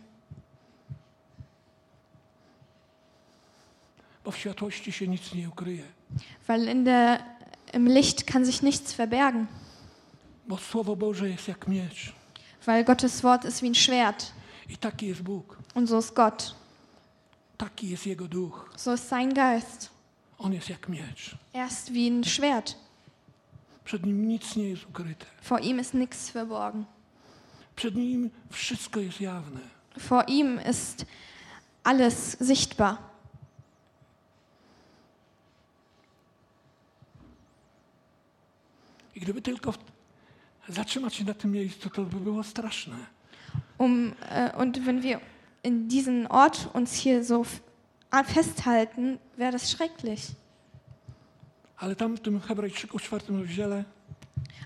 [4.25, 5.85] Bo w światłości się nic nie ukryje.
[6.47, 7.21] Weil in der,
[7.73, 9.49] im Licht kann sich nichts verbergen.
[10.47, 12.13] Bo Słowo Boże jest jak miecz.
[12.67, 14.33] Weil Gottes Wort ist wie ein Schwert.
[14.69, 15.59] I taki jest Bóg.
[15.75, 16.55] Und so ist Gott.
[17.59, 18.69] Taki jest Jego duch.
[18.77, 19.91] So ist sein Geist.
[20.39, 21.37] On jest jak miecz.
[21.53, 22.77] Er ist wie ein Schwert.
[23.85, 25.27] Przed Nim nic nie jest ukryte.
[25.43, 26.85] Vor ihm ist nichts verborgen.
[27.77, 29.61] Przed Nim wszystko jest jawne.
[29.97, 31.07] Vor ihm ist
[31.83, 32.99] alles sichtbar.
[39.15, 39.75] I gdyby tylko
[40.69, 42.97] zatrzymać się na tym miejscu, to by było straszne.
[43.79, 45.21] Um, äh, und wenn wir
[45.63, 47.45] in diesen Ort uns hier so
[48.25, 50.21] festhalten, wäre das schrecklich.
[51.77, 53.85] Ale tam w tym Hebrajczyku czwartym rozdziale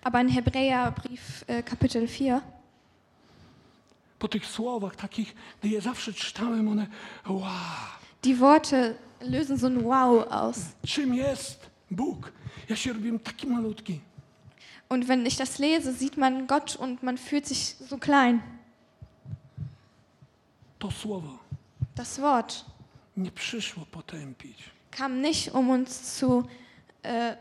[0.02, 2.40] Aber in Hebräerbrief äh, Kapitel 4,
[4.18, 6.86] po tych słowach takich, gdy je zawsze czytałem, one
[7.26, 7.42] wow,
[8.24, 10.58] die Worte lösen so ein Wow aus.
[10.86, 12.32] czym jest Bóg?
[12.68, 14.00] Ja się robiłem taki malutki.
[14.88, 18.42] Und wenn ich das lese, sieht man Gott und man fühlt sich so klein.
[20.78, 21.38] To słowo
[21.94, 22.64] Das Wort
[23.16, 26.44] nie przyszło potępić, kam nicht, um uns zu
[27.02, 27.36] äh,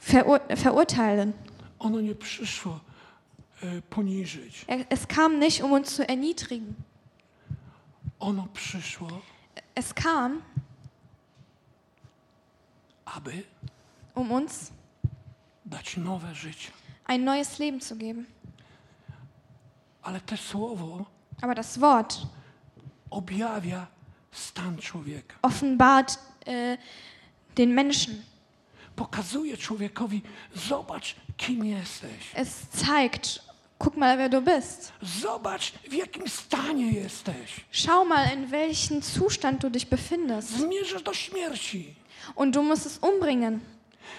[0.00, 1.32] verur verurteilen.
[1.78, 2.80] ono nie przyszło
[3.62, 4.64] e, poniżyć.
[4.68, 6.74] Er, es kam nicht, um uns zu erniedrigen.
[8.20, 9.08] Ono przyszło,
[9.74, 10.42] Es kam,
[13.04, 13.42] aby
[14.14, 14.70] um uns
[15.66, 16.70] dać nowe życie.
[17.06, 18.24] ein neues Leben zu geben.
[20.02, 21.04] Ale to słowo
[21.42, 22.18] Aber das Wort
[23.10, 23.86] objawia
[24.32, 25.34] stan człowieka.
[25.42, 26.78] offenbart äh,
[27.56, 28.22] den Menschen.
[28.96, 30.22] Pokazuje człowiekowi,
[30.54, 32.30] zobacz, kim jesteś.
[32.34, 33.40] Es zeigt,
[33.78, 34.92] guck mal, wer du bist.
[35.02, 37.60] Zobacz, w jakim stanie jesteś.
[37.72, 40.48] Schau mal, in welchem Zustand du dich befindest.
[40.50, 41.94] Zmierzasz do śmierci.
[42.36, 43.60] Und du musst es umbringen.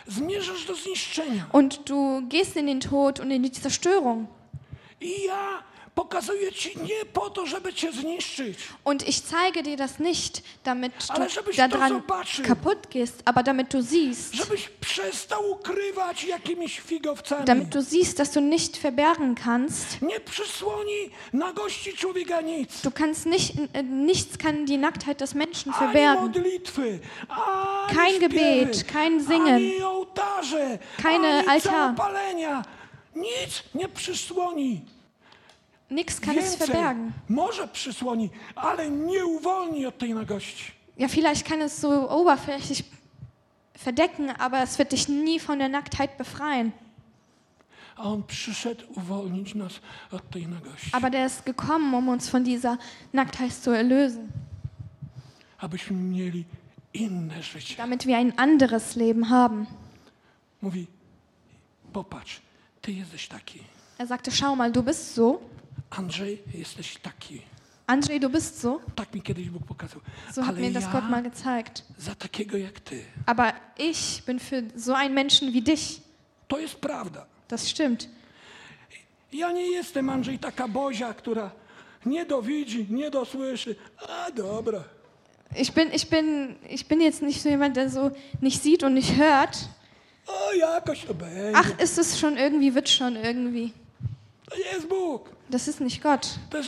[0.08, 1.48] Zmierzasz do zniszczenia.
[1.52, 4.28] Und du gehst in den Tod und in die Zerstörung.
[5.02, 5.64] Ja
[5.98, 10.94] pokazuję ci nie po to, żeby cię zniszczyć, Und ich zeige dir das nicht, damit
[11.16, 12.02] du daran
[12.48, 17.46] kaputt gehst, aber damit du siehst, żebyś przestał ukrywać jakimiś figowcami.
[17.46, 20.02] damit du siehst, dass du nicht verbergen kannst.
[20.02, 22.82] Nie przysłoni nagości człowieka nic.
[22.82, 26.34] Du kannst nicht, äh, nichts kann die Nacktheit des Menschen verbergen.
[27.96, 29.72] Kein Gebet, kein Singen,
[31.04, 31.62] keine Altar.
[31.62, 32.64] całopalenia.
[33.16, 34.97] Nic nie przysłoni.
[35.92, 37.12] Nichts kann es verbergen.
[37.30, 40.72] może przysłoni, ale nie uwolni od tej nagości.
[40.98, 42.84] Ja, vielleicht kann es so oberflächlich
[43.84, 46.72] verdecken, aber es wird dich nie von der Nacktheit befreien.
[47.96, 49.74] A On przyszedł uwolnić nas
[50.12, 52.78] od tej nagości, Aber der ist gekommen, um uns von dieser
[53.14, 54.28] Nacktheit zu erlösen,
[55.60, 56.46] abyśmy mieli
[56.94, 57.76] inne życie.
[57.78, 59.66] damit wir ein anderes Leben haben.
[60.62, 60.88] Mówi,
[61.94, 62.42] popatrz,
[62.82, 63.60] ty jesteś taki.
[63.98, 65.40] Er sagte, schau mal, du bist so.
[65.90, 67.42] Andrzej, jesteś taki.
[67.88, 68.80] Andrzej, du bist so.
[68.96, 70.02] Tak mi kiedyś Bóg pokazał.
[70.34, 71.84] So hat Ale mir das ja Gott mal gezeigt.
[71.98, 73.06] za takiego jak ty.
[73.26, 76.02] Aber ich bin für so einen Menschen wie dich.
[76.48, 77.26] To jest prawda.
[77.48, 78.10] Das stimmt.
[79.34, 81.52] Ja nie jestem, Andrzej, taka bozia, która
[82.06, 83.76] nie dowidzi, nie dosłyszy.
[84.08, 84.84] A dobra.
[85.56, 88.94] Ich bin, ich, bin, ich bin jetzt nicht so jemand, der so nicht sieht und
[88.94, 89.58] nicht hört.
[90.28, 91.52] O, jakoś to będzie.
[91.56, 93.72] Ach, ist es schon irgendwie, wird schon irgendwie.
[93.72, 93.76] To nie jest Bóg.
[95.50, 96.40] Das ist nicht Gott.
[96.50, 96.66] Das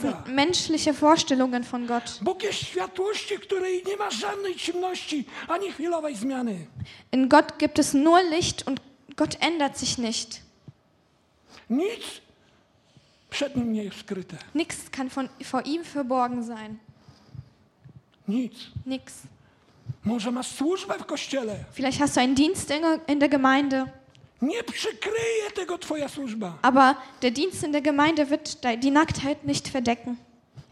[0.00, 2.20] sind menschliche Vorstellungen von Gott.
[7.10, 8.80] In Gott gibt es nur Licht und
[9.16, 10.42] Gott ändert sich nicht.
[14.52, 16.80] Nichts kann von, vor ihm verborgen sein.
[18.26, 18.52] Nic.
[18.84, 19.12] Nix.
[20.04, 21.64] Może masz służbę w kościele.
[21.72, 22.72] Vielleicht hast du einen Dienst
[23.06, 23.86] in der Gemeinde,
[24.44, 26.58] Nie przykryje tego twoja służba.
[26.62, 30.16] aber der Dienst in der Gemeinde wird die Nacktheit nicht verdecken.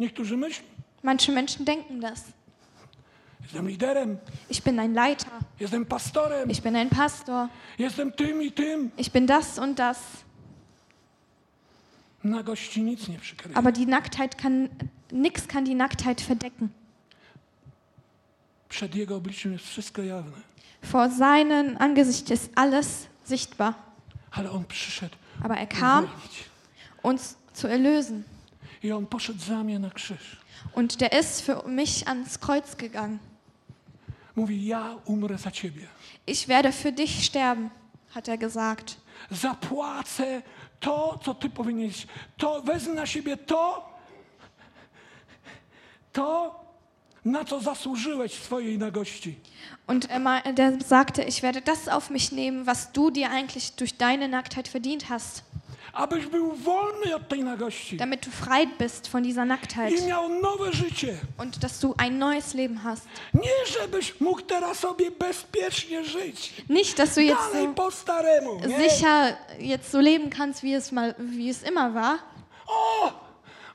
[0.01, 0.65] Niektórzy myślą,
[1.03, 2.25] Manche Menschen denken das.
[3.43, 4.19] jestem liderem,
[4.51, 5.31] Ich bin ein Leiter,
[5.61, 8.91] jestem pastorem, ich bin ein Pastor, jestem tym i tym.
[8.99, 9.99] ich bin das und das.
[12.25, 13.57] Nagości nic nie przykryje.
[13.57, 14.69] Aber die Nacktheit kann,
[15.13, 16.69] nix kann die Nacktheit verdecken.
[18.69, 20.37] Przed jego obliczem jest wszystko jawne.
[20.83, 23.75] Vor seinem Angesicht ist alles sichtbar.
[25.43, 26.09] Aber er kam,
[27.03, 28.25] uns zu erlösen.
[30.73, 33.21] Und der ist für mich ans Kreuz gegangen.
[34.35, 35.87] Mówi, ja umrę za ciebie.
[36.27, 37.71] Ich werde für dich sterben,
[38.15, 38.97] hat er gesagt.
[39.31, 40.43] Zapłacę
[40.81, 42.07] to, co ty powinieneś.
[42.37, 43.89] To wezmę na siebie to,
[46.13, 46.61] to,
[47.25, 49.37] na co zasłużyłeś w swojej nagości.
[49.87, 53.71] Und er, mei- der sagte, ich werde das auf mich nehmen, was du dir eigentlich
[53.73, 55.43] durch deine Nacktheit verdient hast,
[55.93, 57.97] Abyś był wolny od tej nagości.
[57.97, 61.17] damit du frei bist von dieser Nacktheit I miał nowe życie.
[61.39, 63.07] und dass du ein neues Leben hast.
[63.35, 66.53] Nie, żebyś mógł teraz sobie bezpiecznie żyć.
[66.69, 68.61] Nicht, dass du jetzt Dalej so staremu.
[68.89, 72.19] Sicher jetzt so leben kannst, wie es mal, wie es immer war,
[72.67, 73.11] O!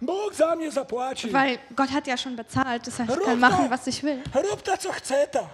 [0.01, 4.21] Weil Gott hat ja schon bezahlt, das heißt, ich kann machen, was ich will.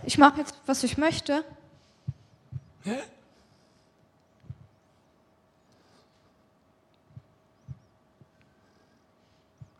[0.05, 1.43] Ich mache jetzt, was ich möchte.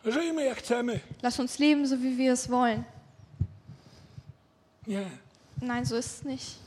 [0.06, 1.00] Żyjmy jak chcemy.
[1.22, 2.84] Lass uns leben, so wie wir es wollen.
[4.88, 5.06] Nie.
[5.62, 6.60] Nein, so ist es nicht.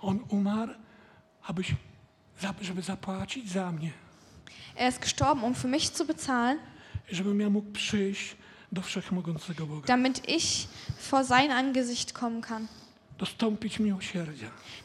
[0.00, 0.74] On umarł,
[1.46, 1.74] abyś,
[2.60, 3.92] żeby zapłacić za mnie.
[4.76, 6.58] Er ist gestorben, um für mich zu bezahlen,
[9.86, 10.68] Damit ich
[10.98, 12.68] vor sein Angesicht kommen kann,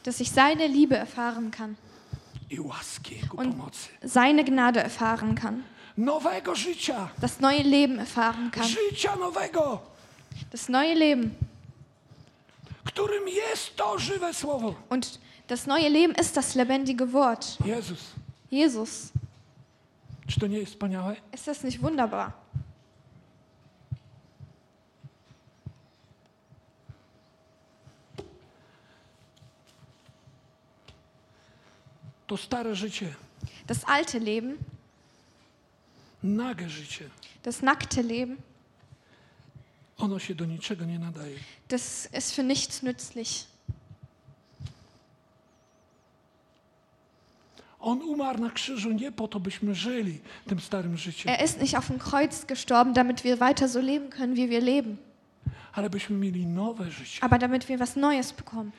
[0.02, 1.76] dass ich seine Liebe erfahren kann
[3.38, 3.54] Und-
[4.02, 5.64] seine Gnade erfahren kann,
[7.20, 8.68] das neue Leben erfahren kann.
[10.50, 11.34] Das neue Leben.
[14.88, 17.58] Und das neue Leben ist das lebendige Wort.
[17.64, 18.12] Jezus.
[18.50, 19.12] Jesus.
[20.26, 21.16] Czy to nie jest wspaniałe?
[21.34, 22.32] Ist das nicht wunderbar?
[32.26, 33.14] To stare życie,
[33.66, 34.56] Das alte Leben,
[36.22, 37.10] nage życie,
[37.42, 38.36] das nackte Leben,
[39.98, 41.36] ono się do niczego nie nadaje.
[41.68, 43.44] das ist für nichts nützlich.
[51.26, 54.60] Er ist nicht auf dem Kreuz gestorben, damit wir weiter so leben können, wie wir
[54.60, 54.98] leben,
[57.20, 58.72] aber damit wir was Neues bekommen.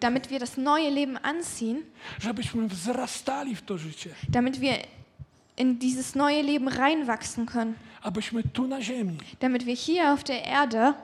[0.00, 1.82] Damit wir das neue Leben anziehen,
[4.28, 4.78] damit wir
[5.56, 7.76] in dieses neue Leben reinwachsen können,
[9.40, 10.94] damit wir hier auf der Erde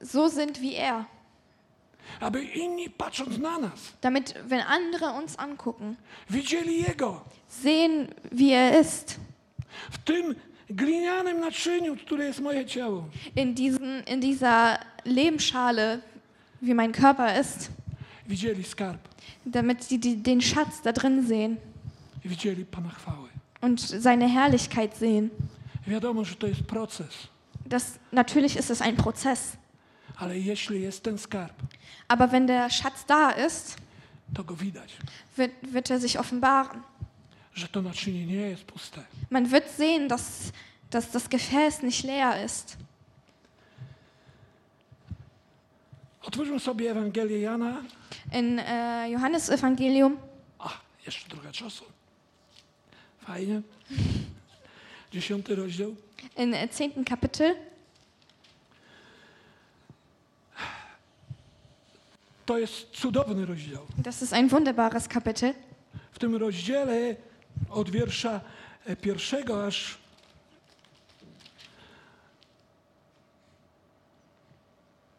[0.00, 1.06] so sind wie er.
[2.20, 5.96] Aby inni patrząc na nas, Damit, wenn andere uns angucken,
[6.30, 9.20] widzieli Jego sehen, wie er ist.
[9.90, 10.34] w tym
[10.70, 13.04] glinianym naczyniu, które jest moje ciało.
[13.36, 16.00] In, diesen, in dieser Lebensschale,
[16.62, 17.70] wie mein Körper ist.
[18.28, 18.98] Widzieli skarb,
[19.46, 21.56] Damit sie die, den Schatz da drin sehen
[22.24, 23.28] widzieli Pana chwały.
[23.60, 25.30] und seine Herrlichkeit sehen.
[25.86, 27.28] Wiadomo, że to jest proces,
[27.66, 29.56] Das, natürlich ist es ein Prozess.
[30.18, 31.62] Ale jeśli jest ten skarb,
[32.08, 33.76] Aber wenn der Schatz da ist,
[34.34, 34.96] to go widać,
[35.36, 36.82] wird, wird er sich offenbaren.
[37.54, 39.04] że to naczynie nie jest puste.
[39.30, 40.52] Man wird sehen, dass,
[40.90, 42.76] dass das Gefäß nicht leer ist.
[46.22, 47.82] Otwórzmy sobie Ewangelię Jana.
[48.32, 50.16] In äh, Johannes Evangelium,
[50.58, 50.68] A,
[51.06, 51.84] jeszcze trochę czasu.
[53.20, 53.62] Fajnie.
[55.12, 55.94] Dziesiąty rozdział.
[56.36, 57.54] im äh, zehnten Kapitel,
[62.48, 63.86] To jest cudowny rozdział.
[63.98, 65.54] das ist ein wunderbares Kapitel.
[66.12, 67.16] W tym rozdziale
[67.70, 68.40] od wiersza
[68.86, 69.98] e, pierwszego aż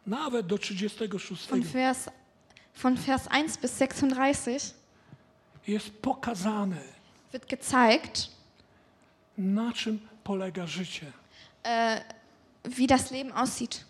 [0.06, 1.48] nawet do 36.
[1.50, 2.10] Von Vers,
[2.76, 4.74] von Vers 1 bis 36
[5.68, 6.82] jest pokazane,
[7.32, 8.28] wird gezeigt,
[9.38, 11.12] na czym polega życie.
[11.64, 12.02] äh,
[12.66, 13.89] wie das Leben aussieht.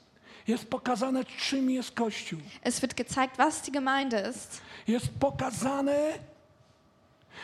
[0.49, 2.39] Jest pokazane, czym jest Kościół.
[2.63, 4.61] Es wird gezeigt, was die Gemeinde ist.
[4.87, 6.19] Jest pokazane,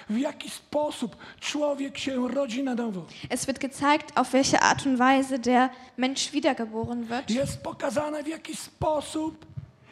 [0.10, 3.06] w jaki sposób człowiek się rodzi na nowo.
[3.30, 7.30] Es wird gezeigt, auf welche Art und Weise der Mensch wiedergeboren wird.
[7.30, 9.46] Jest pokazane, w jaki sposób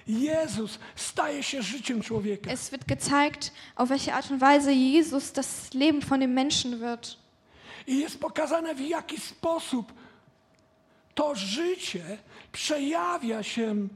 [0.08, 2.52] Jezus staje się życiem człowieka.
[2.52, 7.18] Es wird gezeigt, auf welche Art und Weise Jesus das Leben von dem Menschen wird.
[7.88, 9.94] I jest pokazane, w jaki sposób
[11.16, 12.18] to życie
[12.54, 13.88] przejawia się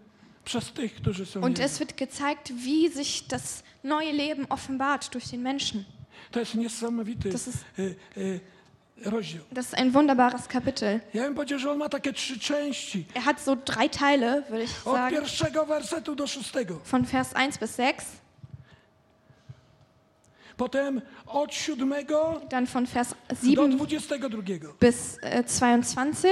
[0.46, 5.28] przez tych, którzy są Und es wird gezeigt, wie sich das neue Leben offenbart durch
[5.32, 5.84] den Menschen.
[6.32, 8.40] To jest niesamowity To jest- y, y,
[9.06, 9.44] rozdział.
[9.52, 11.00] Das ist ein wunderbares Kapitel.
[11.14, 13.06] Ja bym powiedział, że on ma takie trzy części.
[13.16, 16.80] Er hat so drei Teile, würde ich Od sagen, pierwszego wersetu do szóstego.
[16.92, 17.98] von Vers 1 bis 6,
[20.58, 24.74] Potem od siódmego dann von Vers do 7 dwudziestego drugiego.
[24.80, 26.30] bis äh, 22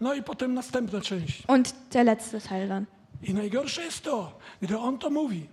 [0.00, 1.42] No i potem następna część.
[1.48, 2.86] und der letzte Teil dann.
[3.22, 5.46] I najgorsze jest to, gdy on to mówi,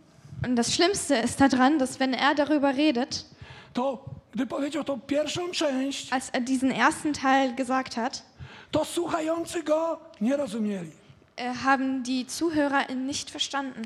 [0.46, 3.26] Und das Schlimmste ist daran, dass wenn er darüber redet,
[3.74, 8.24] to gdy powiedział tą pierwszą część, als er diesen ersten Teil gesagt hat,
[8.72, 10.92] to słuchający go nie rozumieli.
[11.38, 13.82] äh, haben die Zuhörer ihn nicht verstanden.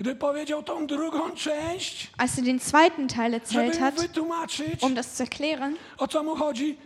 [0.00, 3.94] Gdy powiedział tą drugą część, Als er den zweiten Teil erzählt hat,
[4.80, 6.76] um das zu erklären, o co mu chodzi,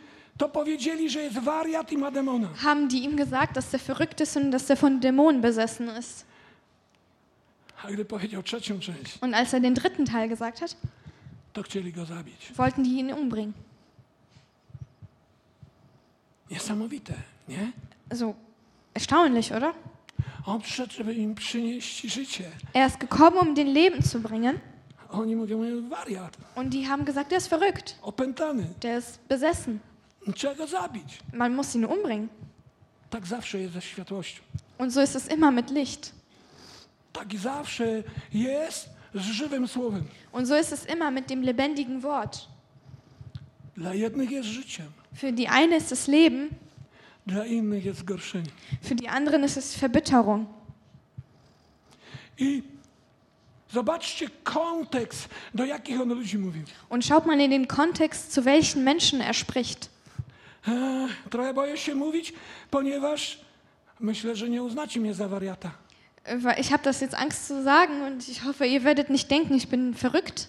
[0.40, 2.48] to powiedzieli, że jest wariat i ma demona.
[2.62, 6.24] haben die ihm gesagt, dass er verrückt ist und dass er von Dämonen besessen ist.
[7.84, 10.76] A gdy powiedział trzecią część, Und als er den dritten Teil gesagt hat,
[11.52, 12.52] to chcieli go zabić.
[12.56, 13.52] wollten die ihn umbringen.
[16.50, 17.14] Niesamowite,
[17.48, 17.72] nie?
[18.10, 18.34] Also
[18.94, 19.72] erstaunlich, oder?
[20.46, 22.44] On przyszedł, żeby im przynieść życie.
[22.74, 24.58] Er ist gekommen, um den Leben zu bringen.
[25.10, 29.80] Oni mówią, "E, wariat, Und die haben gesagt, der ist verrückt, opętany, der ist besessen.
[30.32, 31.18] Trzeba go zabić.
[31.32, 32.28] Man muss ihn umbringen.
[33.10, 34.42] Tak zawsze jest ze światłością.
[34.78, 36.12] Und so ist es immer mit Licht.
[37.12, 40.04] Tak zawsze jest z żywym słowem.
[40.32, 42.38] Und so ist es immer mit dem lebendigen Wort.
[43.76, 46.48] Dla jednych jest życiem, Für die eine ist es Leben,
[47.26, 48.50] dla innych jest zgorszenie.
[48.82, 50.46] für die anderen ist es Verbitterung.
[52.38, 52.62] I
[53.72, 56.62] zobaczcie kontekst, do jakich on ludzi mówił.
[56.90, 59.88] Und schaut mal in den Kontext, zu welchen Menschen er spricht.
[61.30, 62.32] Trochę boję się mówić,
[62.70, 63.40] ponieważ
[64.00, 65.70] myślę, że nie uznacie mnie za wariata.
[66.60, 69.66] Ich habe das jetzt Angst zu sagen und ich hoffe, ihr werdet nicht denken, ich
[69.68, 70.48] bin verrückt.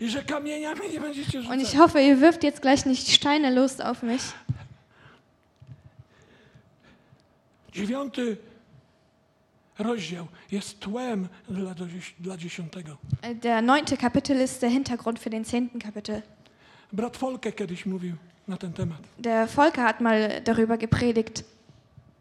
[0.00, 1.76] I że kamieniami nie będziecie Und ich rzucać.
[1.76, 4.22] hoffe, ihr wirft jetzt gleich nicht Steine los auf mich.
[7.72, 8.36] Dziewiąty
[9.78, 11.74] rozdział jest tłem dla,
[12.20, 12.96] dla dziesiątego.
[13.22, 16.22] Äh, Der neunte Kapitel ist der Hintergrund für den zehnten Kapitel.
[16.92, 18.16] Brat Folke kiedyś mówił
[18.48, 18.98] na ten temat.
[19.18, 21.44] Der Volker hat mal darüber gepredigt,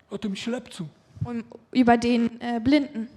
[0.10, 0.88] O tym ślepcu.
[1.26, 3.08] um, über den äh, Blinden.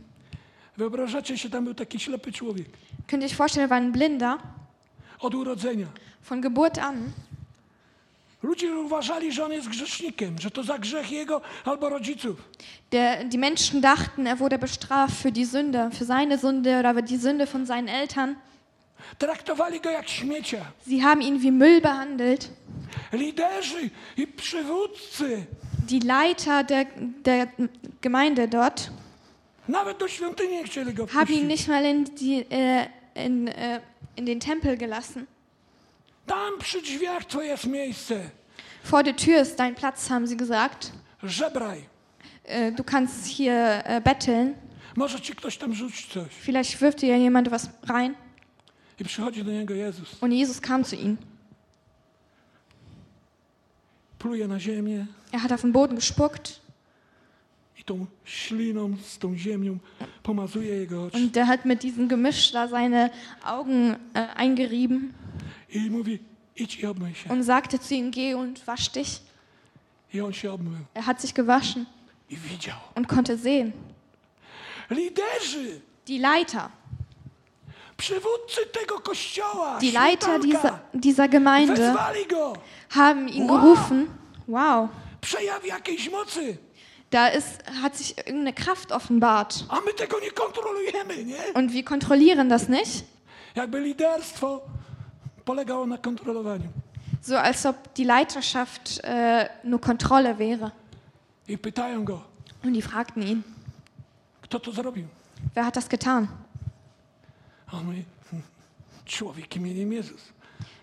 [0.76, 2.66] Wyobrażacie się, tam był taki ślepy człowiek.
[3.08, 4.36] Könnt ihr euch vorstellen, war ein Blinder
[5.20, 5.86] Od urodzenia.
[6.30, 7.12] von Geburt an.
[8.42, 12.36] Ludzie uważali, że on jest grzesznikiem, że to za grzech jego albo rodziców.
[12.90, 17.02] Der, die Menschen dachten, er wurde bestraft für die Sünde, für seine Sünde oder für
[17.02, 18.36] die Sünde von seinen Eltern.
[19.18, 20.64] Traktowali go jak śmiecia.
[20.86, 22.50] Sie haben ihn wie Müll behandelt.
[23.12, 25.46] Liderzy i przywódcy
[25.88, 26.86] Die Leiter der,
[27.24, 27.48] der
[28.00, 28.90] Gemeinde dort
[31.14, 33.80] haben ihn nicht mal in, die, äh, in, äh,
[34.16, 35.26] in den Tempel gelassen.
[36.26, 38.30] Tam przy drzwiach to jest miejsce.
[38.82, 40.92] Vor der Tür ist dein Platz, haben sie gesagt.
[41.22, 41.82] Żebraj.
[42.44, 44.54] Äh, du kannst hier äh, betteln.
[44.96, 46.32] Może ci ktoś tam rzuci coś.
[46.32, 48.14] Vielleicht wirft dir ja jemand was rein.
[49.00, 50.16] I przychodzi do niego Jezus.
[50.22, 51.16] Und Jesus kam zu ihm.
[54.18, 56.60] Pluje na ziemię Er hat auf den Boden gespuckt
[57.78, 59.78] i tą śliną z tą ziemią
[60.22, 61.16] pomazuje jego oczy.
[61.16, 63.10] und der hat mit diesem Gemisch da seine
[63.44, 65.12] Augen äh, eingerieben
[65.74, 66.18] I mówi,
[66.56, 67.30] idź i obmyj się.
[67.32, 69.20] und sagte zu ihm, geh und wasch dich.
[70.14, 71.86] I on się obmył Er hat sich gewaschen
[72.30, 72.76] i widział.
[72.94, 73.72] und konnte sehen.
[74.90, 76.68] Liderzy, Die Leiter,
[79.80, 81.98] die Leiter dieser, dieser Gemeinde
[82.94, 84.08] haben ihn gerufen.
[84.46, 84.88] Wow,
[87.10, 87.46] da ist,
[87.82, 89.66] hat sich irgendeine Kraft offenbart.
[91.54, 93.04] Und wir kontrollieren das nicht,
[97.20, 100.72] so als ob die Leiterschaft äh, nur Kontrolle wäre.
[102.62, 103.44] Und die fragten ihn,
[105.54, 106.28] wer hat das getan?
[106.28, 107.57] A on mówi, "Hm, człowiek imieniem Jezus.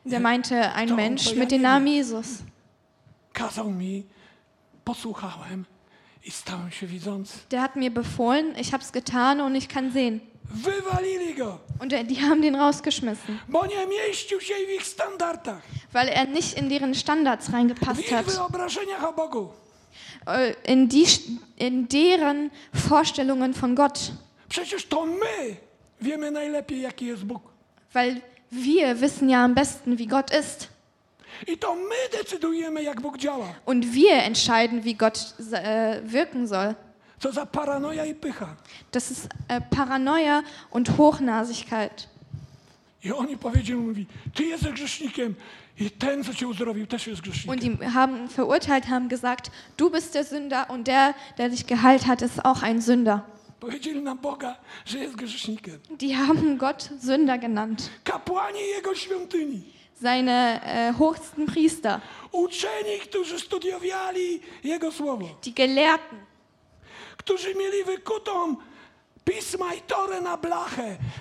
[0.03, 2.43] Der meinte ein Mensch mit dem Namen Jesus.
[7.51, 10.21] Der hat mir befohlen, ich habe es getan und ich kann sehen.
[11.79, 13.39] Und die haben den rausgeschmissen,
[15.91, 18.25] weil er nicht in deren Standards reingepasst hat.
[20.27, 21.07] Äh, In, die,
[21.57, 24.11] in deren Vorstellungen von Gott.
[24.49, 25.57] Przecież to my
[26.05, 27.41] wiemy najlepiej, jaki jest Bóg.
[27.93, 30.67] Weil wir wissen ja am besten, wie Gott ist.
[31.47, 33.47] I to my decydujemy, jak Bóg działa.
[33.65, 35.17] Und wir entscheiden, wie Gott
[35.51, 36.75] äh, wirken soll.
[37.19, 38.55] Co za paranoja i pycha.
[38.91, 42.07] Das ist äh, Paranoia und Hochnasigkeit.
[43.03, 45.35] I oni powiedzieli, mówi, ty jesteś grzesznikiem
[45.79, 47.77] i ten, co cię uzdrowił, też jest Und grzesznikiem.
[47.77, 52.21] die haben verurteilt, haben gesagt, du bist der Sünder und der, der dich geheilt hat,
[52.21, 53.21] ist auch ein Sünder.
[55.99, 57.89] Die haben Gott Sünder genannt.
[59.97, 62.01] Seine äh, hochsten Priester,
[65.45, 66.17] die Gelehrten,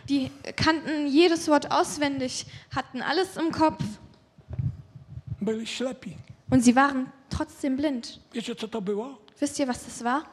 [0.09, 3.83] die kannten jedes Wort auswendig, hatten alles im Kopf.
[6.51, 8.21] Und sie waren trotzdem blind.
[9.39, 10.25] Wisst ihr, was das war?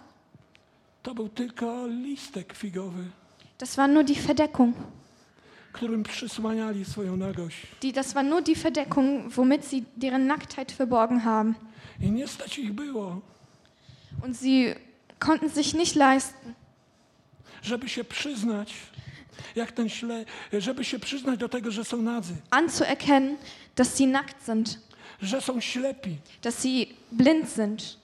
[1.03, 3.03] To był tylko listek figowy,
[3.59, 4.75] Das war nur die Verdeckung.
[5.73, 7.57] którym przysłaniali swoją nagość.
[7.81, 11.55] Die, das war nur die Verdeckung, womit sie deren Nacktheit verborgen haben.
[11.99, 13.21] I nie stać ich było,
[14.25, 14.75] Und sie
[15.19, 16.53] konnten sich nicht leisten,
[17.61, 18.73] żeby się przyznać,
[19.55, 23.37] jak ten śle, żeby się przyznać do tego, że są nadzy, anzuerkennen,
[23.75, 24.79] dass sie nackt sind,
[25.21, 28.00] że są ślepi dass sie blind sind.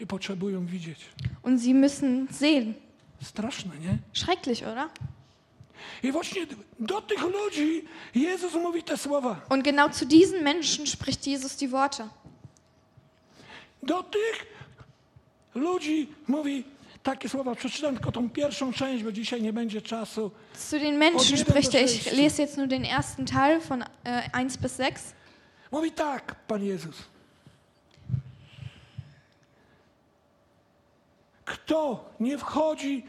[0.00, 0.98] I potrzebują widzieć.
[1.42, 2.74] Und sie müssen sehen.
[3.22, 3.98] Straszne, nie?
[4.12, 4.88] Schrecklich, oder?
[6.02, 6.46] I właśnie
[6.78, 7.84] do tych ludzi
[8.14, 9.40] Jezus mówi te słowa.
[9.48, 12.08] Und genau zu diesen Menschen spricht Jesus die Worte.
[13.82, 14.46] Do tych
[15.54, 16.64] ludzi mówi
[17.02, 17.54] takie słowa.
[17.54, 20.30] Przeczytam tylko tą pierwszą część, bo dzisiaj nie będzie czasu.
[20.70, 24.56] Zu den Menschen spricht er, ich lese jetzt nur den ersten Teil von äh, 1
[24.56, 25.02] bis 6.
[25.72, 26.96] Mówi tak, Pan Jezus.
[31.48, 33.02] Kto nie wchodzi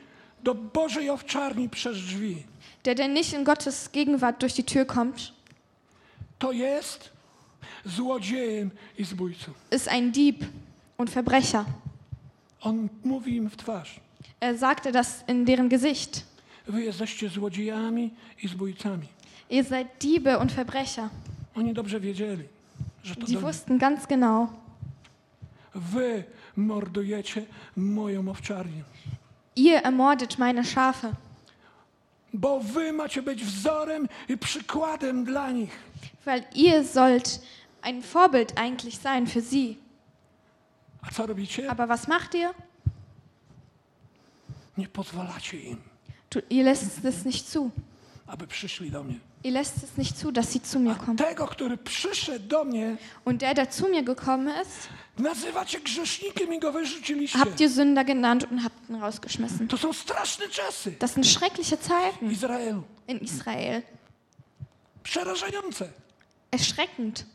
[0.43, 2.43] do Bożej owczarni przez drzwi,
[2.83, 5.33] Der, der nicht in Gottes Gegenwart durch die Tür kommt,
[6.39, 7.09] to jest
[7.85, 9.51] złodziejem i zbójcą.
[9.71, 10.45] ist ein Dieb
[10.97, 11.65] und Verbrecher.
[12.61, 13.99] On mówi im w twarz.
[14.41, 16.23] Er sagte das in deren Gesicht.
[16.67, 18.11] Wy jesteście złodziejami
[18.43, 19.07] i zbójcami.
[19.49, 21.09] Ihr seid Diebe und Verbrecher.
[21.55, 22.43] Oni dobrze wiedzieli,
[23.03, 23.41] że to nich.
[23.41, 24.47] wussten ganz genau,
[25.75, 26.23] Wy
[26.57, 27.45] mordujecie
[27.75, 28.83] moją owczarnię.
[29.55, 31.13] ihr ermordet meine Schafe,
[32.33, 35.71] Bo wy macie być wzorem i przykładem dla nich.
[36.25, 37.41] weil ihr sollt
[37.81, 39.75] ein Vorbild eigentlich sein für sie.
[41.01, 41.69] A co robicie?
[41.71, 42.53] Aber was macht ihr?
[44.77, 45.77] Nie pozwalacie im,
[46.29, 47.71] Du, ihr lässt es nicht zu.
[48.27, 49.19] aby przyszli do mnie.
[49.43, 51.17] Ihr lässt es nicht zu, dass sie zu mir kommen.
[51.17, 56.59] tego, który przyszedł do mnie, Und der, der zu mir gekommen ist, nazywacie grzesznikiem i
[56.59, 57.39] go wyrzuciliście.
[57.39, 59.67] habt ihr Sünder genannt und habt ihn rausgeschmissen.
[59.67, 62.83] To są straszne czasy Das sind schreckliche Zeiten Izraelu.
[63.07, 63.81] in Israel.
[65.03, 65.89] Przerażające.
[66.51, 67.25] Erschreckend.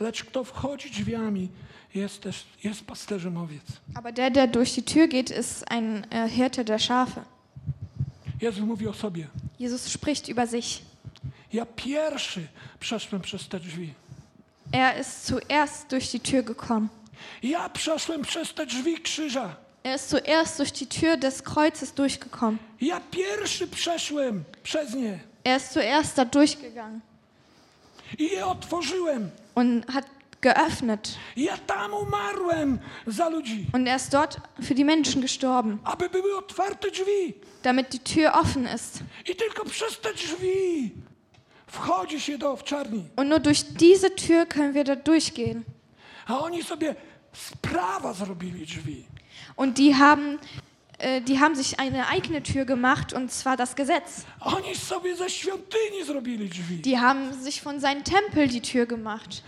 [0.00, 1.48] Lecz kto wchodzi drzwiami,
[1.94, 3.62] jest też jest pasterzem owiec.
[3.94, 7.24] Aber der, der durch die Tür geht, ist ein äh, Hirte der Schafe.
[8.40, 9.26] Jezus mówi o sobie.
[9.60, 10.82] Jesus spricht über sich.
[11.52, 12.46] Ja pierwszy
[12.80, 13.94] przeszłem przez te drzwi.
[14.72, 16.88] Er ist zuerst durch die Tür gekommen.
[17.42, 19.56] Ja przeszłem przez te drzwi krzyża.
[19.84, 22.58] Er ist zuerst durch die Tür des Kreuzes durchgekommen.
[22.80, 27.00] Ja pierwszy przeszłem przez nie Er ist zuerst da durchgegangen
[28.18, 29.30] i je otworzyłem.
[29.54, 30.06] und hat
[30.40, 31.14] geöffnet.
[31.36, 36.36] Ja tam umarłem za ludzi, Und er ist dort für die Menschen gestorben, aby były
[36.36, 37.34] otwarte drzwi.
[37.64, 39.00] Damit die Tür offen ist.
[43.16, 45.64] Und nur durch diese Tür können wir da durchgehen.
[49.56, 50.38] Und die haben,
[50.98, 54.26] äh, die haben sich eine eigene Tür gemacht, und zwar das Gesetz.
[56.84, 59.42] Die haben sich von seinem Tempel die Tür gemacht.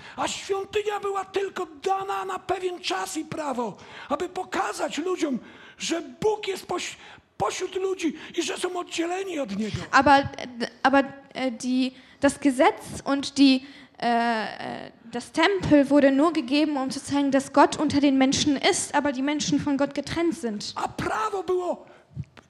[2.83, 3.77] Czas i prawo,
[4.09, 5.39] aby pokazać ludziom,
[5.79, 6.97] że Bóg jest poś
[7.39, 9.77] pośród ludzi i że są oddzieleni od Niego.
[9.91, 13.63] Aber, äh, aber äh, die, das Gesetz und die,
[13.99, 18.95] äh, das Tempel wurde nur gegeben, um zu zeigen, dass Gott unter den Menschen ist,
[18.95, 20.73] aber die Menschen von Gott getrennt sind.
[20.77, 21.87] A prawo było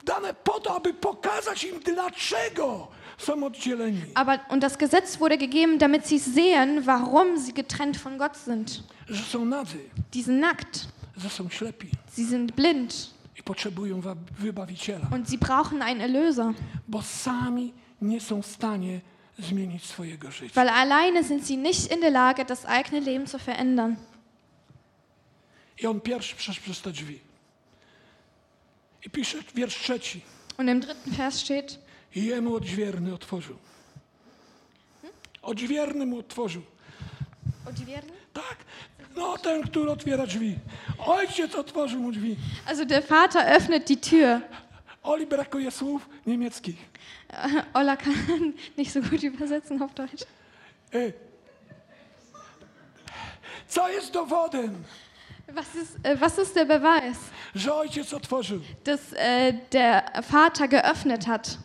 [0.05, 4.03] dane po to, aby pokazać im, dlaczego są oddzieleni.
[4.15, 8.83] Aber, und das Gesetz wurde gegeben, damit sie sehen, warum sie getrennt von Gott sind.
[9.09, 9.79] Że są nadzy,
[10.13, 13.16] Die sind nackt, że są ślepi sie sind blind
[13.47, 14.01] potrzebują
[14.39, 16.53] wybawiciela, und sie brauchen einen Erlöser.
[16.89, 17.73] bo sami
[18.03, 19.01] nie są w stanie
[19.39, 20.55] zmienić swojego życia.
[20.55, 23.97] Weil alleine sind sie nicht in der Lage, das eigene Leben zu verändern.
[25.83, 27.21] I on pierwszy przeszedł przez te drzwi.
[29.07, 30.21] I pisze wiersz trzeci.
[30.59, 31.79] Und im dritten Vers steht,
[32.15, 33.57] I jemu odźwierny otworzył.
[35.43, 36.63] Odźwierny mu otworzył.
[38.33, 38.57] Tak,
[39.17, 40.59] no ten, który otwiera drzwi.
[40.99, 42.37] Ojciec otworzył mu drzwi.
[42.67, 44.41] Also der Vater öffnet die Tür.
[45.03, 46.77] Oli brakuje słów niemieckich.
[47.75, 48.15] Ola kann
[48.79, 50.27] nicht so gut übersetzen auf Deutsch.
[53.69, 54.85] Co jest dowodem,
[55.49, 57.17] Was ist, äh, was ist der Beweis,
[57.55, 61.59] że ojciec otworzył, dass äh, der Vater geöffnet hat?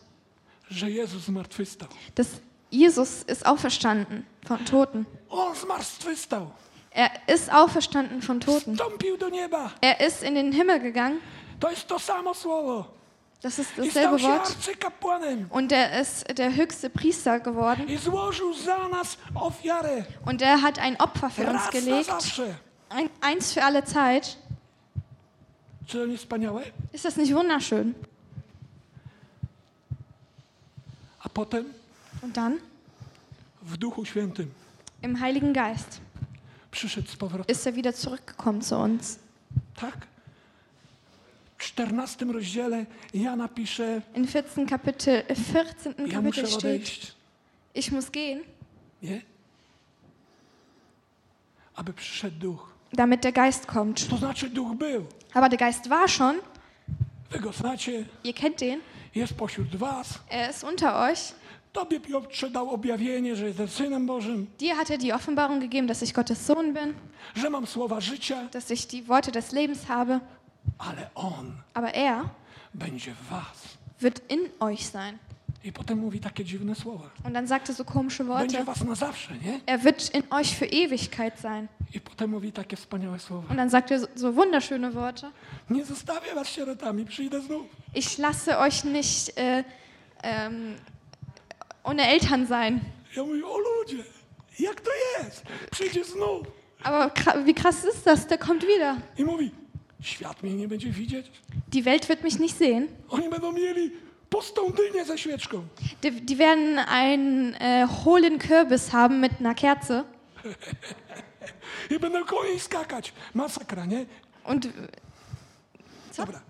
[0.70, 1.88] że Jezus zmartwychwstał?
[2.16, 2.28] Dass
[2.72, 5.06] Jesus ist auferstanden von Toten.
[5.30, 6.52] On zmartwychwstał.
[6.94, 8.76] Er ist auferstanden von Toten.
[8.76, 9.72] Wstąpił do nieba.
[9.82, 11.20] Er ist in den Himmel gegangen.
[11.60, 12.86] To jest to samo słowo.
[13.42, 14.56] Das ist dasselbe Wort.
[15.50, 17.88] Und er ist der höchste Priester geworden.
[20.26, 22.12] Und er hat ein Opfer für uns gelegt.
[22.90, 24.38] Ein, eins für alle Zeit.
[26.92, 27.96] Ist das nicht wunderschön?
[32.22, 32.58] Und dann
[35.02, 36.02] im Heiligen Geist
[36.72, 37.56] przyszedł z powrotem.
[37.56, 39.20] ist er wieder zurückgekommen zu uns.
[39.76, 40.08] Tak?
[41.58, 45.94] W 14 rozdziale Jana pisze, In 14 Kapitel, 14.
[45.98, 47.16] ja muszę Kapitel steht, odejść.
[47.76, 48.40] ich muss gehen,
[49.02, 49.22] Nie?
[51.76, 52.74] Aby przyszedł Duch.
[52.94, 54.10] damit der Geist kommt.
[54.10, 55.06] To znaczy Duch był.
[55.34, 56.40] Aber der Geist war schon,
[57.32, 58.80] Wy go znacie, ihr kennt den,
[59.16, 60.20] jest pośród was.
[60.30, 61.34] er ist unter euch.
[61.74, 66.04] Tobie Piotrze dał objawienie, że jestem Synem Bożym, Dir hat er die Offenbarung gegeben, dass
[66.04, 66.94] ich Gottes Sohn bin,
[67.36, 70.20] że mam słowa życia, dass ich die Worte des Lebens habe.
[70.78, 72.24] ale On Aber er
[72.74, 73.78] będzie w was.
[74.02, 75.18] wird in euch sein.
[75.64, 77.10] I potem mówi takie dziwne słowa.
[77.24, 78.66] Und dann sagt er so komische Będzie Worte.
[78.72, 79.60] was na zawsze, nie?
[79.66, 81.68] Er wird in euch für Ewigkeit sein.
[81.94, 83.48] I potem mówi takie wspaniałe słowa.
[83.50, 85.32] Und dann sagt er so, so wunderschöne Worte.
[85.70, 87.66] Nie zostawię was sierotami, przyjdę znów.
[87.96, 89.64] Ich lasse euch nicht äh,
[90.24, 90.76] ähm,
[91.84, 92.80] ohne Eltern sein.
[93.16, 94.04] Ja mówię, o ludzie,
[94.60, 95.44] jak to jest?
[95.72, 96.48] Przyjdzie znów.
[96.84, 97.12] Aber
[97.46, 98.28] wie krass ist das?
[98.28, 98.96] Der kommt wieder.
[99.18, 99.52] I mówi,
[100.02, 101.32] świat mnie nie będzie widzieć.
[101.68, 102.88] Die Welt wird mich nicht sehen.
[103.10, 103.92] Oni będą mieli
[104.30, 105.64] pustą dynię ze świeczką.
[106.04, 110.04] Die, die werden einen äh, hohlen Kürbis haben mit einer Kerze.
[111.96, 113.14] I będą koło niej skakać.
[113.34, 114.06] Masakra, nie?
[114.46, 114.68] Und
[116.12, 116.26] Co?
[116.26, 116.42] Dobra.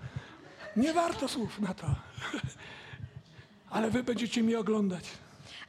[0.76, 1.88] Nie warto słów na to.
[3.72, 5.04] Ale wy będziecie mnie oglądać.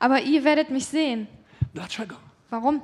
[0.01, 1.27] aber ihr werdet mich sehen.
[1.75, 2.17] Dlaczego?
[2.51, 2.81] Warum?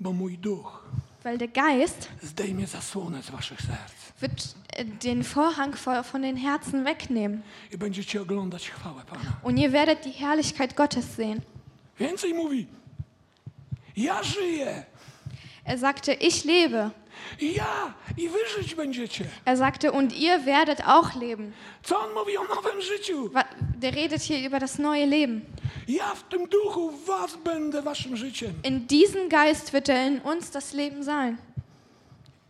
[0.00, 0.80] Bo mój duch
[1.24, 3.92] Weil der Geist zdejmie zasłonę z waszych serc.
[4.20, 7.42] wird äh, den Vorhang vor, von den Herzen wegnehmen.
[7.72, 9.32] I będziecie oglądać chwałę Pana.
[9.42, 11.40] Und ihr werdet die Herrlichkeit Gottes sehen.
[12.00, 12.66] Więcej mówi.
[13.96, 14.84] Ja żyję.
[15.64, 16.90] Er sagte, ich lebe.
[17.40, 17.94] Ja.
[18.16, 19.24] I wy żyć będziecie.
[19.44, 21.52] Er sagte, und ihr werdet auch leben.
[21.82, 23.28] Co on mówi o nowym życiu?
[23.30, 23.44] Wa-
[23.80, 25.40] Der redet hier über das neue Leben.
[25.88, 28.52] Ja w tym duchu w was będę waszym życiem.
[28.64, 31.36] In diesem Geist wird er in uns das Leben sein.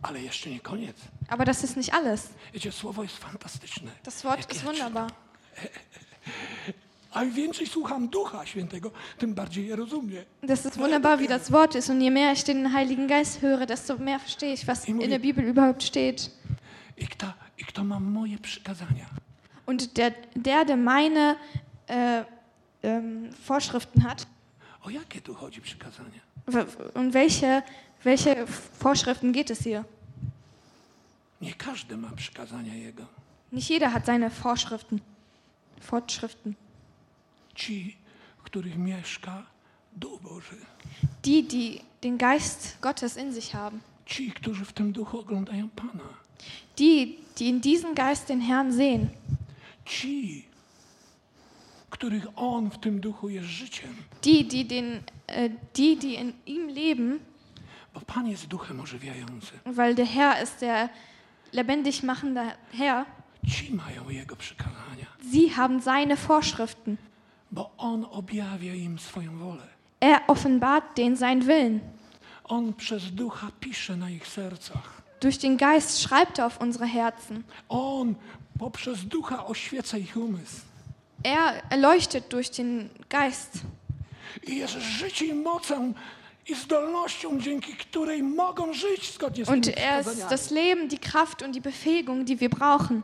[0.01, 0.97] Ale jeszcze nie koniec.
[1.29, 2.27] Aber das ist nicht alles.
[2.53, 3.91] Wiecie, słowo jest fantastyczne.
[4.03, 5.07] Das Wort ist wunderbar.
[7.11, 10.25] A im więcej słucham Ducha Świętego, tym bardziej je rozumiem.
[10.43, 11.89] Das ist wunderbar, wie das Wort ist.
[11.89, 15.19] Und je mehr ich den Heiligen Geist höre, desto mehr verstehe ich, was in der
[15.19, 16.31] Bibel überhaupt steht.
[16.97, 19.05] I kto, i kto ma moje przykazania,
[19.65, 21.35] Und der, der, der meine
[21.87, 22.23] äh,
[22.83, 24.27] ähm, Vorschriften hat,
[24.83, 26.21] o jakie tu chodzi przykazania?
[26.93, 27.63] um welche,
[28.03, 28.47] welche
[28.79, 29.83] Vorschriften geht es hier?
[31.41, 33.05] Nie każdy ma przykazania Jego.
[33.51, 35.01] Nicht jeder hat seine Vorschriften.
[35.81, 36.55] Fortschriften.
[37.55, 37.97] Ci,
[38.37, 39.43] w których mieszka
[39.93, 40.57] Duch Boży.
[41.23, 43.79] Die, die den Geist Gottes in sich haben.
[44.05, 46.03] Ci, którzy w tym duchu oglądają Pana.
[46.77, 49.09] Die, die in diesem Geist den Herrn sehen.
[49.85, 50.45] Ci,
[51.89, 53.95] których On w tym duchu jest życiem.
[54.23, 57.19] Die, die, den, äh, die, die in ihm leben,
[57.93, 59.59] Bo Pan jest duchem ożywiającym.
[59.65, 60.89] weil der Herr ist der
[61.51, 62.41] lebendig machende
[62.71, 63.05] Herr.
[63.47, 65.05] Ci mają Jego przykazania.
[65.31, 66.97] Sie haben seine Vorschriften.
[67.51, 69.67] Bo On objawia im swoją wolę.
[69.99, 71.79] Er offenbart denen seinen Willen.
[72.43, 75.01] On przez ducha pisze na ich sercach.
[75.19, 77.43] Durch den Geist schreibt er auf unsere Herzen.
[77.69, 78.15] On
[78.59, 80.61] poprzez ducha oświeca ich umysł.
[81.23, 83.61] Er erleuchtet durch den Geist.
[84.47, 85.93] I jest życie i mocą
[86.47, 91.43] i zdolnością, dzięki której mogą żyć zgodnie z Und er ist das Leben, die Kraft
[91.43, 93.03] und die Befähigung, die wir brauchen,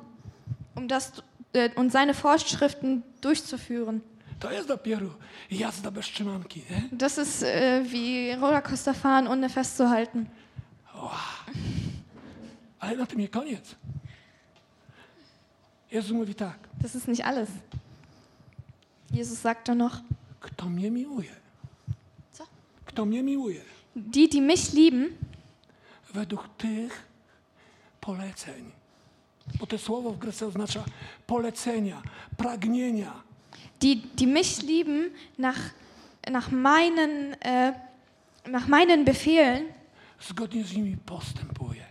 [0.75, 1.11] um das
[1.53, 4.01] äh, und seine Vorschriften durchzuführen.
[4.39, 5.09] To jest dopiero
[5.51, 6.63] jazda bez trzymanki.
[6.69, 6.81] Nie?
[6.91, 10.25] Das ist äh, wie Rollercoaster fahren, ohne festzuhalten.
[12.79, 13.75] Ale na tym nie koniec.
[15.91, 17.49] Jezus mówi tak, Das ist nicht alles.
[19.11, 20.01] Jesus sagt dann noch,
[20.39, 21.35] kto mnie miłuje,
[22.31, 22.43] Co?
[22.85, 23.61] kto mnie miłuje,
[23.95, 25.09] die, die mich lieben,
[26.13, 27.05] według tych
[28.01, 28.71] poleceń.
[29.59, 30.83] Bo to słowo w Grece oznacza
[31.27, 32.01] polecenia,
[32.38, 33.26] pragnienia.
[33.82, 35.59] Die, die mich lieben nach,
[36.30, 37.73] nach, meinen, äh,
[38.49, 39.65] nach meinen Befehlen,
[40.19, 41.86] Zgodnie z nimi postępuje.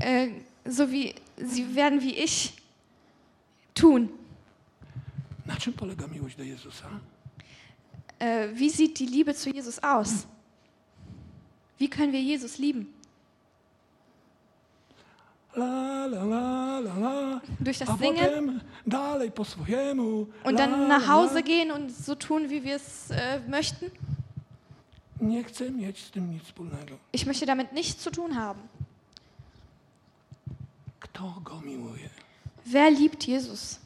[0.00, 0.28] äh,
[0.64, 2.52] so wie sie werden wie ich
[3.74, 4.08] tun.
[5.46, 6.88] Na czym polega miłość do Jezusa?
[8.18, 10.26] Äh, wie sieht die Liebe zu Jesus aus?
[11.78, 12.86] Wie können wir Jesus lieben?
[15.54, 17.42] La, la, la.
[17.58, 18.60] Durch das Singen
[19.44, 20.26] swojemu.
[20.44, 21.08] und dann nach.
[21.08, 23.90] Hause gehen und so tun, wie wir es äh, möchten?
[27.12, 28.60] Ich möchte damit nichts zu tun haben.
[32.64, 33.80] Wer liebt Jesus?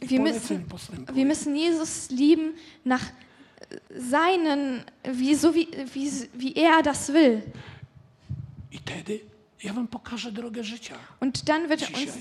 [0.00, 0.66] Wir müssen,
[1.12, 2.54] wir müssen Jesus lieben
[2.84, 3.02] nach
[3.96, 7.42] seinen, wie, so wie, wie, wie er das will.
[8.72, 9.20] I wtedy
[9.64, 10.94] ja wam pokażę drogę życia.
[11.20, 12.18] Und dann wird er uns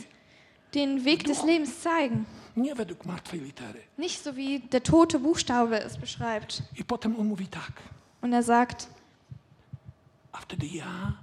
[0.74, 2.26] den Weg des Lebens zeigen.
[2.58, 3.82] Nie według martwej litery.
[3.98, 6.64] Nicht so wie der tote Buchstabe es beschreibt.
[6.80, 7.72] I potem on mówi tak.
[8.22, 8.88] Und er sagt,
[10.32, 11.14] A wtedy ja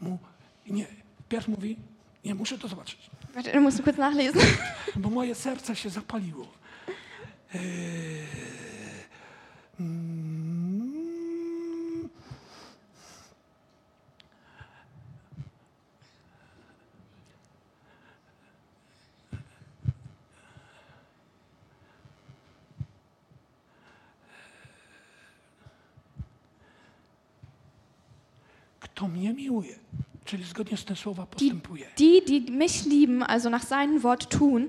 [0.00, 0.18] mu...
[0.66, 0.86] Nie,
[1.28, 1.76] pierw mówi...
[2.24, 3.10] Nie, muszę to zobaczyć.
[3.34, 4.42] warte, du musst kurz nachlesen.
[4.96, 6.46] bo moje serce się zapaliło.
[7.54, 7.60] Eee,
[9.80, 10.43] mm,
[28.94, 29.74] Kto mnie miłuje,
[30.24, 34.68] czyli zgodnie z tym słowa postępuje, die, die mich lieben, also nach seinem Wort tun,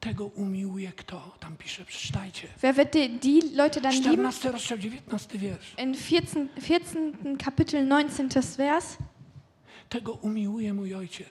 [0.00, 1.36] tego umiłuje kto?
[1.40, 2.48] Tam pisze, przeczytajcie.
[2.62, 4.32] wer wird die, die Leute dann lieben?
[4.32, 5.74] 14 rozdział, 19 wiersz.
[5.78, 7.12] In 14, 14.
[7.44, 8.40] Kapitel 19.
[8.56, 8.96] Vers,
[9.88, 11.28] Tego umiłuje mój ojciec.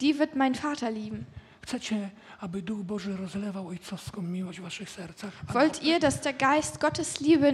[0.00, 1.24] die wird mein Vater lieben.
[1.62, 2.10] Chcecie,
[2.40, 5.32] aby Duch Boży rozlewał ojcowską miłość w waszych sercach?
[5.52, 7.52] Wollt ihr, dass der Geist Gottes Liebe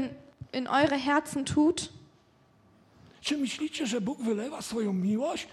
[0.52, 1.92] in eure Herzen tut?
[3.20, 5.48] Czy myślicie, że Bóg wylewa swoją miłość?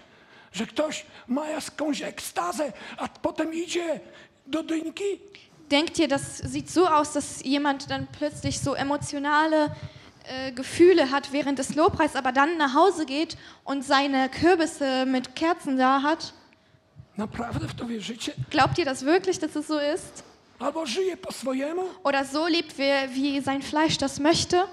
[0.52, 4.00] Że ktoś ma jakąś ekstazę, a potem idzie
[4.46, 5.20] do dyńki?
[5.70, 9.70] Denkt ihr, das sieht so aus, dass jemand dann plötzlich so emotionale
[10.24, 15.36] äh, Gefühle hat während des Lobpreises, aber dann nach Hause geht und seine Kürbisse mit
[15.36, 16.32] Kerzen da hat?
[17.16, 18.32] Naprawdę w to wierzycie?
[18.50, 20.24] Glaubt ihr das wirklich, dass es so ist?
[20.58, 21.82] Albo żyje po swojemu?
[22.04, 24.66] Oder so lebt, wie, wie sein Fleisch das möchte?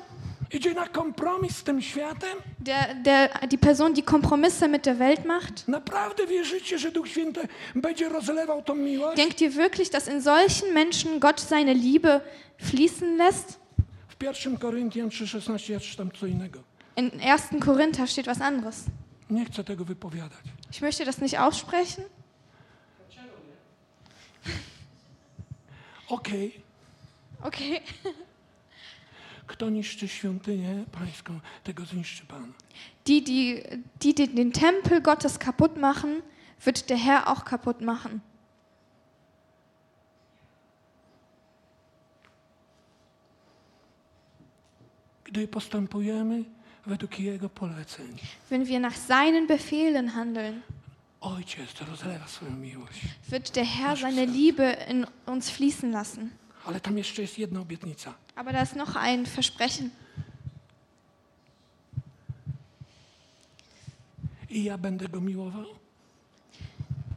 [0.55, 2.37] Idzie na kompromis z tym światem?
[2.59, 5.67] Der, der, die Person, die Kompromisse mit der Welt macht?
[5.67, 9.17] Naprawdę wierzycie, że Duch Święty będzie rozlewał tą miłość?
[9.17, 12.21] Denkt ihr wirklich, dass in solchen Menschen Gott seine Liebe
[12.57, 13.59] fließen lässt?
[14.07, 16.59] W 1 Koryntian 3,16 ja czytam co innego.
[16.95, 17.59] In 1.
[17.59, 18.83] Korinther steht was anderes.
[19.29, 20.43] Nie chcę tego wypowiadać.
[20.71, 22.05] Ich möchte das nicht aussprechen.
[26.09, 26.61] Okej,
[27.41, 27.81] Okay.
[29.47, 32.53] kto niszczy świątynię pańską, tego zniszczy Pan.
[33.05, 33.63] Die, die,
[34.01, 36.21] die, die den Tempel Gottes kaputt machen,
[36.65, 38.19] wird der Herr auch kaputt machen.
[45.23, 46.43] Gdy postępujemy
[46.85, 48.17] według Jego poleceń,
[48.49, 50.61] Wenn wir nach seinen Befehlen handeln,
[51.21, 53.01] Ojciec rozlewa swoją miłość.
[53.29, 56.29] wird der Herr seine Liebe in uns fließen lassen.
[56.65, 58.13] Ale tam jeszcze jest jedna obietnica.
[58.35, 59.91] Aber da ist noch ein Versprechen.
[64.49, 65.65] I ja będę Go miłował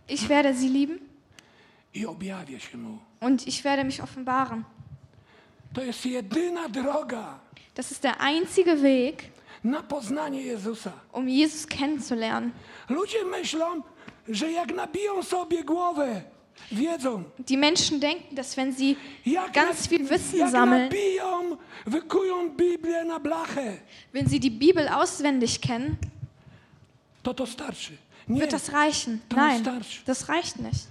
[0.09, 0.99] Ich werde sie lieben
[1.95, 2.99] i objawię się Mu.
[3.21, 4.65] und ich werde mich offenbaren.
[5.73, 7.39] To jest jedyna droga
[7.75, 9.31] Das ist der einzige Weg,
[9.65, 10.93] na poznanie Jezusa.
[11.13, 12.51] um Jesus kennenzulernen.
[12.89, 13.83] Ludzie myślą,
[14.29, 16.23] że jak nabiją sobie głowę,
[16.71, 18.97] Die Menschen denken, dass wenn sie
[19.53, 20.91] ganz viel Wissen jak sammeln,
[24.13, 25.99] wenn sie die Bibel auswendig kennen,
[28.27, 29.23] wird das reichen.
[29.35, 30.89] Nein, das reicht nicht.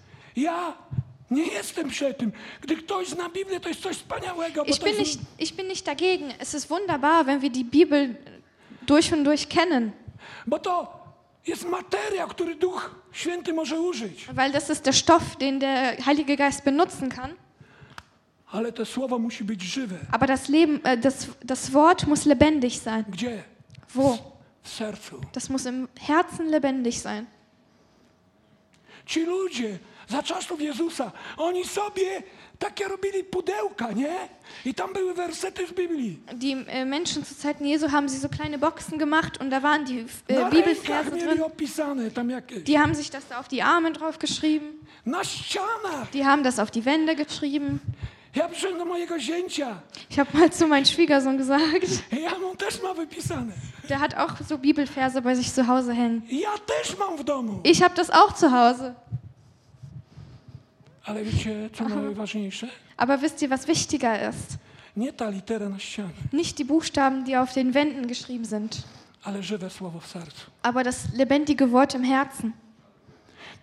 [4.66, 6.34] Ich bin, nicht, ich bin nicht dagegen.
[6.40, 8.18] Es ist wunderbar, wenn wir die Bibel
[8.86, 9.94] durch und durch kennen,
[10.46, 10.88] bo to
[14.34, 17.36] weil das ist der Stoff, den der Heilige Geist benutzen kann.
[18.52, 23.06] Aber das, Leben, äh, das, das Wort muss lebendig sein.
[23.94, 24.18] Wo?
[25.34, 27.28] Das muss im Herzen lebendig sein.
[29.06, 32.24] Ci ludzie za czasów Jezusa, oni sobie
[32.60, 34.16] takie robili pudełka, nie?
[34.66, 36.20] I tam były wersety z Biblii.
[36.34, 39.86] Die äh, Menschen zu Zeiten Jesu haben sie so kleine Boxen gemacht und da waren
[39.86, 41.42] die äh, Bibelverse drin.
[41.44, 42.64] opisane tam jakieś.
[42.64, 44.66] Die haben sich das da auf die Arme drauf geschrieben.
[45.06, 46.10] Na ścianach.
[46.14, 47.80] Die haben das auf die Wände geschrieben.
[48.36, 49.82] Ja przyszedłem do mojego zięcia.
[50.10, 53.54] Ich habe mal zu meinem Schwiegersohn gesagt, Ja on też ma wypisane.
[53.90, 56.22] der hat auch so Bibelverse bei sich zu Hause hängen.
[56.30, 57.60] Ja też mam w domu.
[57.64, 58.96] Ich habe das auch zu Hause.
[61.08, 62.68] Ale wiecie, co najważniejsze?
[62.98, 64.58] Aber wisst ihr, was wichtiger ist?
[64.98, 68.84] Nie ta litera na ścianie, Nicht die Buchstaben, die auf den Wänden geschrieben sind,
[69.24, 70.52] ale żywe słowo w sercu.
[70.64, 72.52] aber das lebendige Wort im Herzen.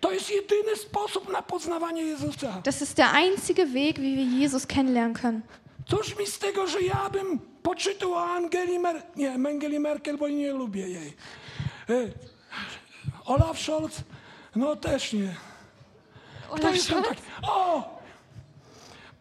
[0.01, 2.61] To jest jedyny sposób na poznawanie Jezusa.
[2.63, 5.41] Das ist der einzige Weg, wie wir Jesus kennenlernen können.
[5.85, 9.01] Cóż mi z tego, że ja bym poczytał o Angeli Mer...
[9.15, 11.13] Nie, Angeli Merkel, bo nie lubię jej.
[11.89, 11.93] E,
[13.25, 14.01] Olaf Scholz?
[14.55, 15.35] No też nie.
[16.55, 17.17] Ktoś tam tak...
[17.43, 17.83] O!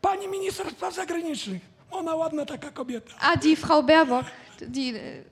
[0.00, 1.62] Pani minister spraw zagranicznych.
[1.90, 3.10] Ona ładna taka kobieta.
[3.20, 4.26] Ah, die Frau Baerbock.
[4.60, 5.24] Die, äh,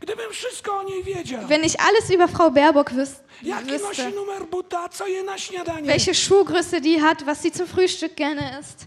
[0.00, 1.46] Gdybym wszystko o niej wiedział.
[1.48, 3.10] wenn ich alles über Frau Baerbock wüs
[3.42, 5.86] Jaki wüsste, numer buta, co je na śniadanie?
[5.86, 8.86] welche Schuhgröße die hat, was sie zum Frühstück gerne isst,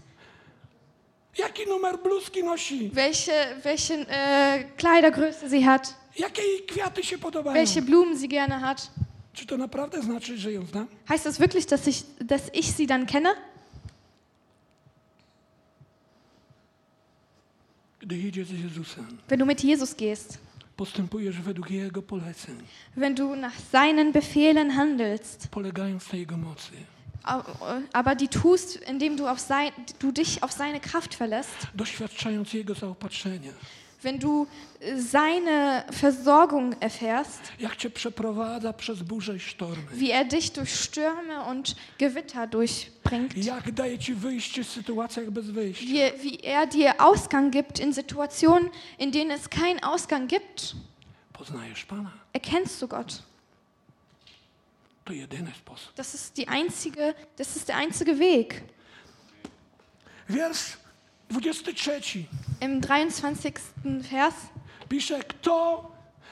[1.38, 2.90] Jaki numer bluzki nosi?
[2.94, 3.32] welche,
[3.62, 7.54] welche äh, Kleidergröße sie hat, Jakie jej kwiaty się podobają?
[7.56, 8.90] welche Blumen sie gerne hat.
[9.32, 10.86] Czy to naprawdę znaczy, że ją znam?
[11.08, 13.34] Heißt das wirklich, dass ich, dass ich sie dann kenne?
[18.00, 20.38] Gdy idziesz z Jezusem, Wenn du mit Jesus gehst,
[20.76, 22.56] postępujesz według Jego poleceń,
[22.96, 26.72] wenn du nach seinen Befehlen handelst, polegając na Jego mocy,
[27.92, 29.70] aber die tust, indem du, auf sein,
[30.00, 33.52] du dich auf seine Kraft verlässt, doświadczając Jego zaopatrzenia.
[34.02, 34.46] Wenn du
[34.80, 39.82] äh, seine Versorgung erfährst, Jak Cię przeprowadza przez burze i sztormy.
[39.94, 45.50] wie er dich durch Stürme und Gewitter durchbringt, Jak daje Ci wyjście w sytuacjach bez
[45.50, 45.86] wyjścia.
[45.86, 50.74] wie, wie er dir Ausgang gibt in Situationen, in denen es keinen Ausgang gibt,
[51.32, 52.12] Poznajesz Pana.
[52.32, 53.22] erkennst du Gott.
[55.04, 55.94] To jedyny sposób.
[55.96, 58.62] Das ist, die einzige, das ist der einzige Weg.
[60.28, 60.76] Wiersz
[61.40, 62.26] 23
[62.60, 63.52] Im 23.
[63.84, 64.34] Vers
[64.88, 65.90] pisze, kto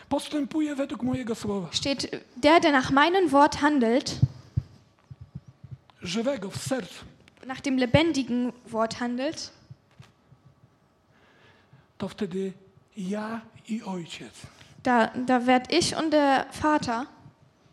[0.08, 1.68] postępuje według mojego słowa.
[1.72, 4.20] steht, der, der nach meinem Wort handelt,
[6.02, 7.04] Żywego w sercu.
[7.46, 9.50] nach dem lebendigen Wort handelt,
[11.98, 12.52] To wtedy
[12.96, 14.32] ja i Ojciec
[14.82, 17.06] da, da werd ich und der Vater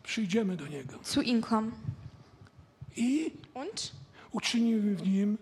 [0.02, 0.98] przyjdziemy do Niego.
[1.02, 1.72] zu ihm kommen.
[2.96, 3.92] I Und?
[4.32, 5.38] uczynimy w Nim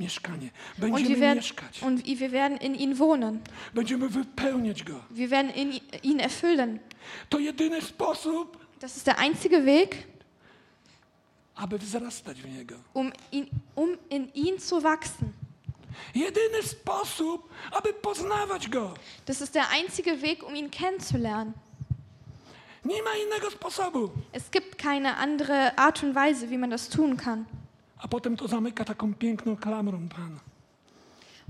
[0.00, 0.50] mieszkanie.
[0.50, 1.82] Und wir, Będziemy werden, mieszkać.
[1.82, 3.40] und wir werden in ihn wohnen.
[3.74, 5.00] Będziemy wypełniać Go.
[5.10, 5.72] Wir werden in,
[6.02, 6.78] ihn erfüllen.
[7.28, 9.96] To jedyny sposób, Das ist der einzige Weg,
[11.54, 12.74] aby wzrastać w Niego.
[12.94, 15.32] um, ihn, um in ihn zu wachsen.
[16.14, 18.94] Jedyny sposób, aby poznawać Go.
[19.26, 21.52] Das ist der einzige Weg, um ihn kennenzulernen.
[22.84, 24.10] Nie ma innego sposobu.
[24.32, 27.46] Es gibt keine andere Art und Weise, wie man das tun kann.
[28.04, 30.38] A potem to zamyka taką piękną klamrą Pan.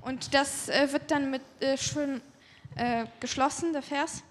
[0.03, 2.21] Und das äh, wird dann mit äh, schön
[2.77, 4.23] äh, geschlossen, der Vers.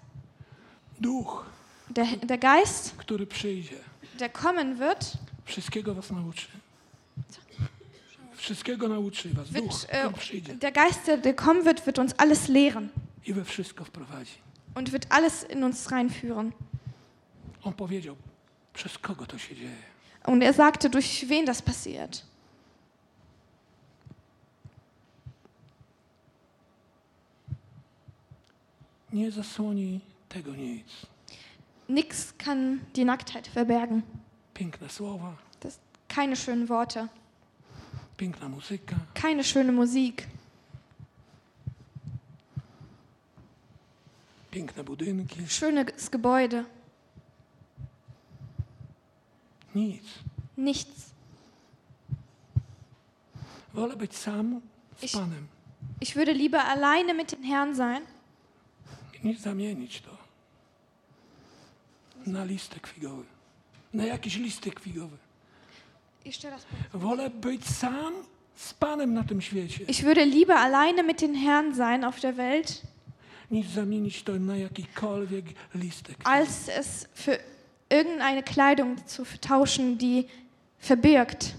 [1.00, 1.44] Duch,
[1.90, 3.76] Der, der Geist, który przyjdzie,
[4.18, 6.46] der kommen wird, wszystkiego was nauczy.
[8.36, 9.50] Wszystkiego nauczy was.
[9.50, 12.88] Duch, wird äh, który przyjdzie der Geist, der, der kommen wird, wird uns alles lehren
[13.26, 14.38] i we wszystko wprowadzi.
[14.74, 16.52] und wird alles in uns reinführen.
[17.64, 18.16] On powiedział,
[18.74, 19.93] przez kogo to się dzieje.
[20.26, 22.24] Und er sagte, durch wen das passiert.
[29.12, 30.86] Nie zasłoni tego nic.
[31.88, 34.02] Nix kann die Nacktheit verbergen.
[34.54, 37.08] Piękne słowa, Das, keine schönen Worte,
[38.16, 40.26] piękna muzyka, keine schöne Musik,
[44.50, 45.46] piękne budynki.
[45.48, 46.64] schönes Gebäude,
[49.74, 50.02] Nic.
[50.56, 51.10] nichts.
[53.74, 54.60] Wolę być sam
[54.98, 55.46] z Ich- Panem.
[56.00, 58.02] Ich würde lieber alleine mit dem Herrn sein,
[59.24, 60.16] Nie zamienić to.
[62.26, 63.24] na listek figowy.
[63.94, 65.16] Na jakiś listek figowy.
[66.24, 66.66] Jeszcze raz.
[66.94, 68.14] Wolę być sam
[68.56, 72.34] z Panem na tym świecie, Ich würde lieber alleine mit den Herrn sein auf der
[72.36, 72.82] Welt,
[73.50, 75.44] niż zamienić to na jakikolwiek
[75.74, 76.16] listek.
[76.24, 77.38] als es für
[77.94, 80.28] irgendeine Kleidung zu tauschen, die
[80.80, 81.54] verbirgt.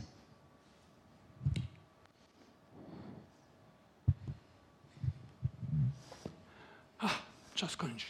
[7.55, 8.09] Czas kończyć.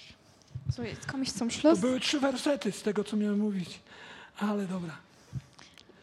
[0.76, 1.80] So, jetzt komme ich zum To Schluss.
[1.80, 3.80] były trzy wersety z tego, co miałem mówić.
[4.40, 4.98] Ale dobra.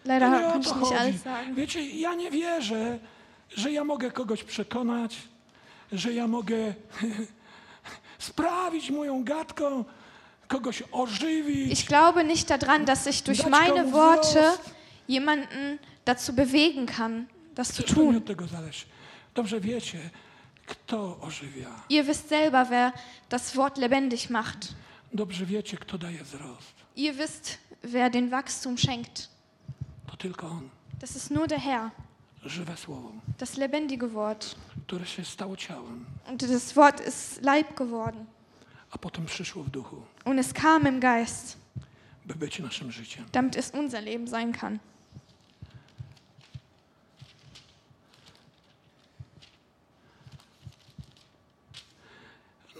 [0.05, 1.55] Leider To nie konnte to ich nicht alles sagen.
[1.55, 2.99] Wiecie, ja nie wierzę,
[3.57, 5.17] że ja mogę kogoś przekonać,
[5.93, 6.75] że ja mogę
[8.19, 9.85] sprawić moją gadką.
[11.71, 14.59] Ich glaube nicht daran, dass ich durch meine Worte
[15.07, 18.23] jemanden dazu bewegen kann, das zu tun.
[21.89, 22.93] Ihr wisst selber, wer
[23.29, 24.75] das Wort lebendig macht.
[26.95, 29.29] Ihr wisst, wer den Wachstum schenkt.
[31.01, 31.91] Das ist nur der Herr,
[33.39, 34.57] das lebendige Wort.
[36.29, 38.27] Und das Wort ist Leib geworden.
[38.93, 41.57] A potem przyszło w duchu, Und es kam im Geist,
[42.27, 43.25] by być naszym życiem.
[43.33, 44.79] damit es unser Leben sein kann.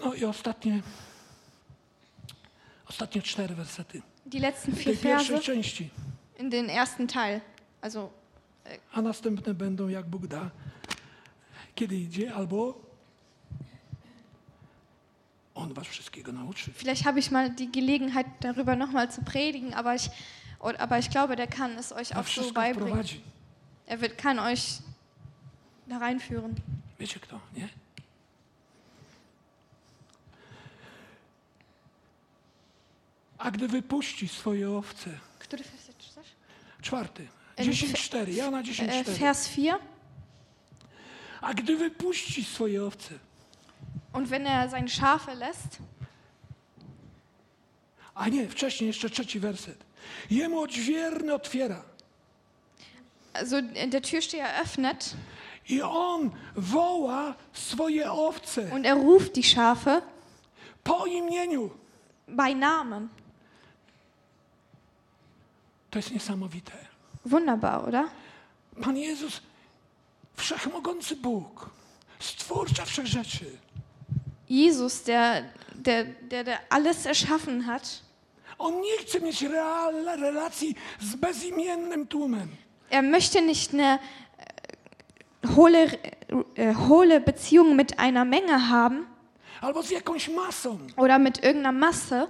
[0.05, 0.81] No i ostatnie,
[2.89, 5.89] ostatnie cztery wersety Die letzten vier Verse części,
[6.39, 7.41] in den ersten Teil.
[7.81, 8.09] Also,
[8.93, 10.49] a następne będą jak Bóg da,
[11.75, 12.79] kiedy idzie, albo
[15.55, 16.71] On was wszystkiego nauczy.
[16.73, 20.09] vielleicht habe ich mal die Gelegenheit, darüber nochmal zu predigen, aber ich,
[20.59, 23.05] aber ich glaube, der kann es euch auch so beibringen.
[23.85, 24.79] Er wird, kann euch
[25.87, 26.55] da reinführen.
[26.99, 27.69] Wiecie kto, nie?
[33.37, 36.27] A gdy wypuści swoje owce, Który Vers czytasz?
[36.81, 39.19] czwarty, Em, 10.4, ja na Äh, 10.4.
[39.19, 39.73] Vers 4.
[41.41, 43.19] A gdy wypuści swoje owce,
[44.13, 45.77] Und wenn er seine Schafe lässt,
[48.15, 49.83] a nie, wcześniej jeszcze trzeci werset.
[50.29, 51.83] Jemu odźwierny otwiera
[53.33, 55.15] also der Türsteher öffnet
[55.69, 60.01] i on woła swoje owce und er ruft die Schafe
[60.83, 61.69] po imieniu.
[62.27, 63.09] bei Namen.
[65.91, 66.71] To jest niesamowite.
[67.25, 68.05] Wunderbar, oder?
[68.81, 69.41] Pan Jezus,
[70.35, 71.69] wszechmogący Bóg,
[72.19, 73.57] stwórca wszech rzeczy,
[74.53, 75.43] Jesus, der,
[75.75, 78.03] der, der, der alles erschaffen hat,
[78.59, 82.47] on nie chce mieć real, relacji z bezimiennym tłumem.
[82.89, 83.99] er möchte nicht eine
[85.41, 85.87] äh, hohle,
[86.55, 89.07] äh, hohle Beziehung mit einer Menge haben
[89.61, 92.27] albo z jakąś masą, oder mit irgendeiner Masse,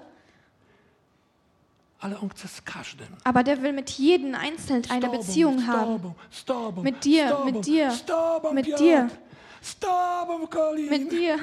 [2.00, 3.08] ale on chce z każdym.
[3.24, 6.14] aber der will mit jedem einzeln eine Beziehung haben.
[6.84, 7.92] Mit dir, mit dir,
[8.54, 9.10] mit dir.
[9.80, 10.48] Tobą,
[10.90, 11.40] Mit dir,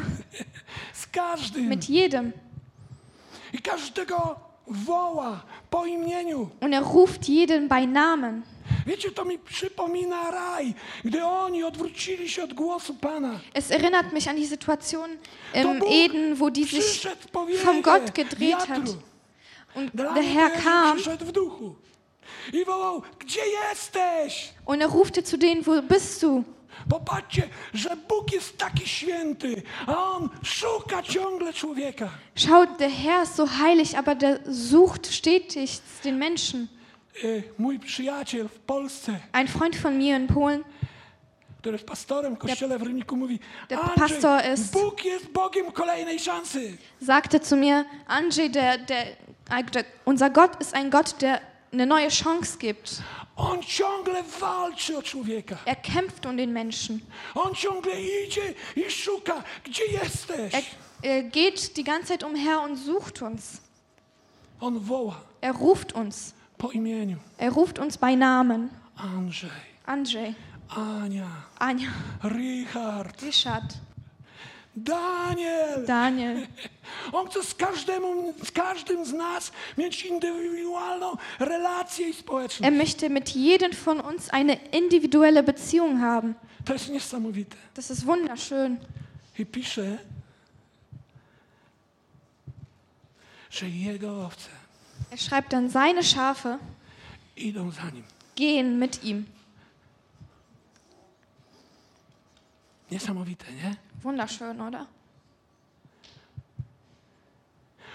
[0.92, 1.68] z każdym.
[1.68, 2.32] mit jedem.
[3.52, 6.50] I każdego woła po imieniu.
[6.60, 8.42] Und er ruft jeden bei Namen.
[8.86, 13.40] Wiecie, to mi przypomina raj, gdy oni odwrócili się od głosu Pana.
[13.54, 15.10] Es erinnert mich an die Situation
[15.54, 17.06] im Eden, wo die sich
[17.62, 18.96] vom Gott gedreht hat.
[19.74, 20.98] Und der Herr kam
[24.64, 26.44] und er rufte zu denen, wo bist du?
[26.90, 32.08] Popatrzcie, że Bóg jest taki święty, a On szuka ciągle człowieka.
[32.34, 35.70] Schaut, der Herr ist so heilig, aber der sucht stetig
[36.04, 36.66] den Menschen.
[37.58, 40.64] Mój przyjaciel w Polsce, Ein Freund von mir in Polen,
[41.58, 43.38] który jest pastorem kościele w Ryniku, mówi,
[43.68, 46.76] Der Pastor ist- Bóg jest Bogiem kolejnej szansy.
[47.06, 49.06] sagte zu mir, Andrzej, der, der,
[49.72, 51.40] der, unser Gott ist ein Gott, der
[51.72, 53.02] eine neue Chance gibt.
[53.36, 55.56] On ciągle walczy o człowieka.
[55.66, 57.00] Er kämpft um den Menschen.
[57.34, 60.54] On ciągle idzie i szuka, gdzie jesteś.
[60.54, 60.62] Er,
[61.02, 63.60] er geht die ganze Zeit umher und sucht uns.
[64.60, 66.34] On woła Er ruft uns.
[66.58, 67.16] po imieniu.
[67.38, 68.68] Er ruft uns bei Namen.
[68.96, 69.50] Andrzej,
[69.86, 70.34] Andrzej,
[70.68, 71.26] Ania,
[71.58, 71.88] Anja,
[72.24, 73.74] Richard, Richard,
[74.76, 75.84] Daniel.
[75.86, 76.46] Daniel.
[77.12, 82.72] On chce z, każdemu, z każdym z nas mieć indywidualną relację i Er społeczność.
[82.76, 86.34] möchte mit jedem von uns eine individuelle Beziehung haben.
[86.64, 87.56] To jest niesamowite.
[87.74, 88.76] Das ist wunderschön.
[89.38, 89.98] I pisze,
[93.50, 94.48] że jego owce
[95.10, 96.58] Er schreibt dann, seine Schafe
[97.36, 98.04] idą za nim.
[98.36, 99.26] gehen mit ihm.
[102.90, 103.76] Niesamowite, nie?
[104.02, 104.86] Wunderschön, oder?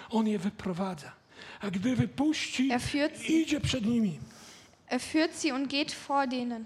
[0.09, 1.11] On je wyprowadza.
[1.61, 3.41] a gdy wypuści, Er führt sie.
[3.41, 4.19] idzie przed nimi.
[4.87, 6.65] Er führt sie und geht vor denen.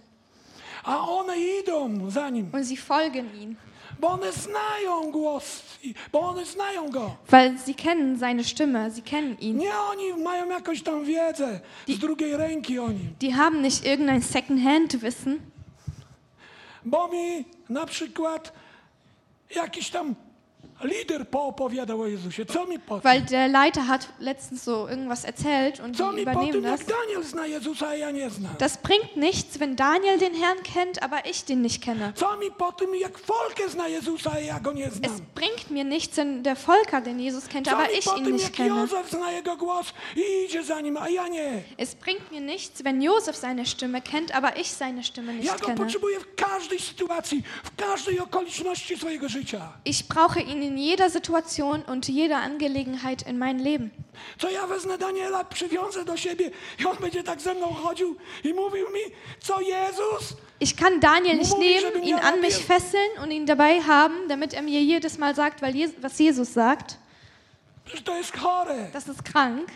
[0.84, 3.56] A one idą za nim, Und sie folgen ihm,
[4.00, 5.64] bo one znają głos,
[6.12, 7.16] bo one znają go.
[7.32, 9.58] weil sie kennen seine Stimme, sie kennen ihn.
[9.58, 13.16] Nie oni mają jakąś tam wiedzę z drugiej ręki o nim.
[13.22, 15.40] Die haben nicht irgendein Second-Hand-Wissen,
[16.86, 18.54] Bo mi na przykład
[19.56, 20.16] jakiś tam
[23.04, 26.80] weil der Leiter hat letztens so irgendwas erzählt und Co die übernehmen das.
[26.80, 28.56] jak Daniel zna Jezusa, a ja nie znam?
[28.58, 32.14] Das bringt nichts, wenn Daniel den Herrn kennt, aber ich den nicht kenne.
[35.02, 38.70] Es bringt mir nichts, wenn der Volker den Jesus kennt, aber ich ihn nicht kenne.
[38.70, 41.64] Józef zna jego głos i idzie za nim, a ja nie?
[41.78, 45.76] Es bringt mir nichts, wenn Josef seine Stimme kennt, aber ich seine Stimme nicht kenne.
[45.76, 49.72] potrzebuję w każdej sytuacji, w każdej okoliczności swojego życia.
[49.86, 53.92] Ich brauche ihn in jeder Situation und jeder Angelegenheit in mein Leben.
[54.38, 58.54] Co ja wezmę Daniela, przywiążę do siebie i on będzie tak ze mną chodził i
[58.54, 59.00] mówił mi,
[59.40, 60.38] co Jezus?
[60.60, 64.62] Ich kann Daniel nicht nehmen, ihn an mich fesseln und ihn dabei haben, damit er
[64.62, 65.62] mir jedes Mal sagt,
[66.02, 66.98] was Jesus sagt.
[68.06, 68.12] To.
[68.94, 69.68] Das ist krank.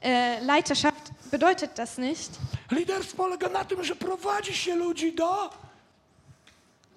[0.00, 2.30] Äh, Leiterschaft bedeutet das nicht.
[2.70, 5.50] Liderstwo polega na tym, że prowadzi się ludzi do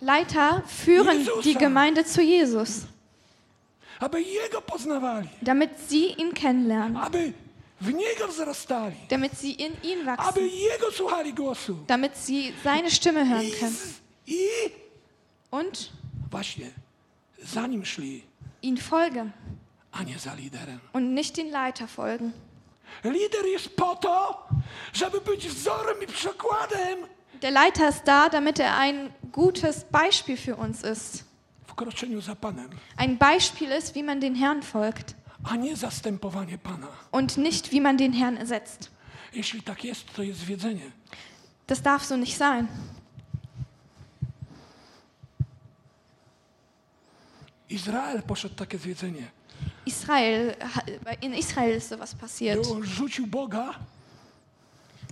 [0.02, 2.86] Leiter führen die Gemeinde zu Jesus,
[5.42, 6.98] damit sie ihn kennenlernen,
[9.10, 10.50] damit sie in ihn wachsen,
[11.88, 13.78] damit sie seine Stimme hören können.
[15.52, 15.92] und?
[18.62, 19.34] ihn folgen
[20.94, 22.34] und nicht den Leiter folgen.
[23.04, 24.48] Lider jest po to,
[24.94, 27.00] żeby być wzorem i przykładem
[27.42, 31.24] Der Leiter ist da, damit er ein gutes Beispiel für uns ist.
[31.68, 36.58] w kroczeniu za Panem, Ein Beispiel ist, wie man den Herrn folgt a nie zastępowanie
[36.58, 36.88] Pana.
[37.12, 38.92] und nicht, wie man den Herrn ersetzt.
[39.34, 40.92] Jeśli tak jest, to jest zwiedzenie.
[41.68, 42.68] Das darf so nicht sein.
[47.70, 49.28] Izrael poszedł takie zwiedzenie.
[49.86, 50.56] Israel,
[51.22, 52.66] in Israel ist sowas passiert.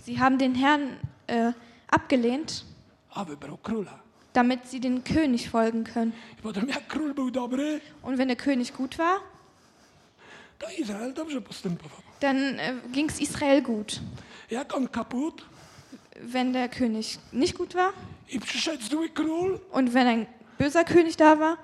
[0.05, 0.97] Sie haben den Herrn
[1.27, 1.53] äh,
[1.87, 2.65] abgelehnt,
[4.33, 6.13] damit sie den König folgen können.
[6.43, 9.19] Dobry, Und wenn der König gut war,
[12.19, 14.01] dann äh, ging es Israel gut.
[16.19, 17.93] Wenn der König nicht gut war
[19.71, 20.27] und wenn ein
[20.57, 21.57] böser König da war,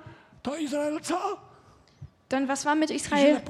[2.30, 3.42] dann was war mit Israel?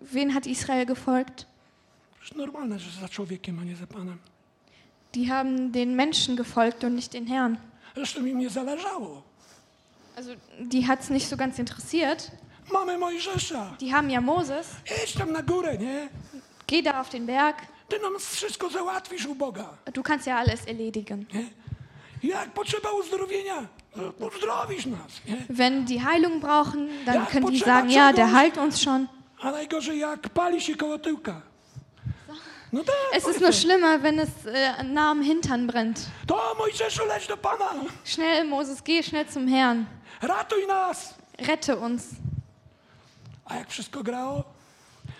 [0.00, 1.46] Wen hat Israel gefolgt?
[2.20, 4.18] Przecież normalne, że za człowiekiem, a nie za Panem.
[5.14, 7.56] Die haben den Menschen gefolgt und nicht den Herrn.
[7.94, 9.22] Zresztą im nie zależało.
[10.16, 12.30] Also die hat es nicht so ganz interessiert.
[12.72, 13.76] Mamy Mojżesza.
[13.80, 14.68] Die haben ja Moses,
[15.04, 16.08] Idź tam na górę, nie?
[16.66, 17.56] geh da auf den Berg,
[17.88, 19.68] Ty nam wszystko załatwisz u Boga.
[19.94, 21.24] du kannst ja alles erledigen.
[21.34, 21.44] Nie?
[22.30, 25.20] Jak potrzeba uzdrowienia, to uzdrowisz nas.
[25.28, 25.36] Nie?
[25.50, 28.34] Wenn die Heilung brauchen, dann Ja, können die sagen, ja, der czegoś.
[28.40, 29.06] heilt uns schon.
[29.40, 31.42] A najgorzej jak pali się koło tyłka.
[33.12, 36.00] Es ist nur schlimmer, wenn es äh, nah am Hintern brennt.
[38.04, 39.86] Schnell, Moses, geh schnell zum Herrn.
[41.40, 42.10] Rette uns.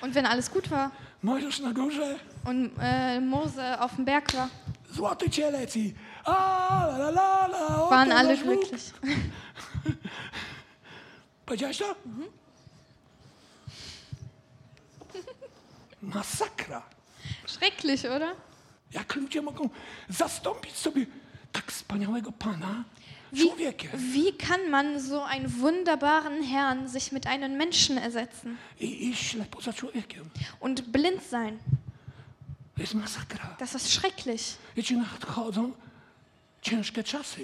[0.00, 0.92] Und wenn alles gut war
[2.44, 4.48] und äh, Mose auf dem Berg war,
[7.90, 8.92] waren alle glücklich.
[11.78, 11.94] To?
[16.00, 16.82] Masakra.
[17.60, 18.34] Schrecklich, oder?
[18.92, 19.68] Jak ludzie mogą
[20.08, 21.06] zastąpić sobie
[21.52, 22.84] tak wspaniałego Pana
[23.32, 29.14] Wie, wie kann man so einen wunderbaren Herrn sich mit einem Menschen ersetzen i
[29.76, 30.30] człowiekiem?
[30.60, 31.58] und blind sein?
[33.58, 34.56] Das ist schrecklich.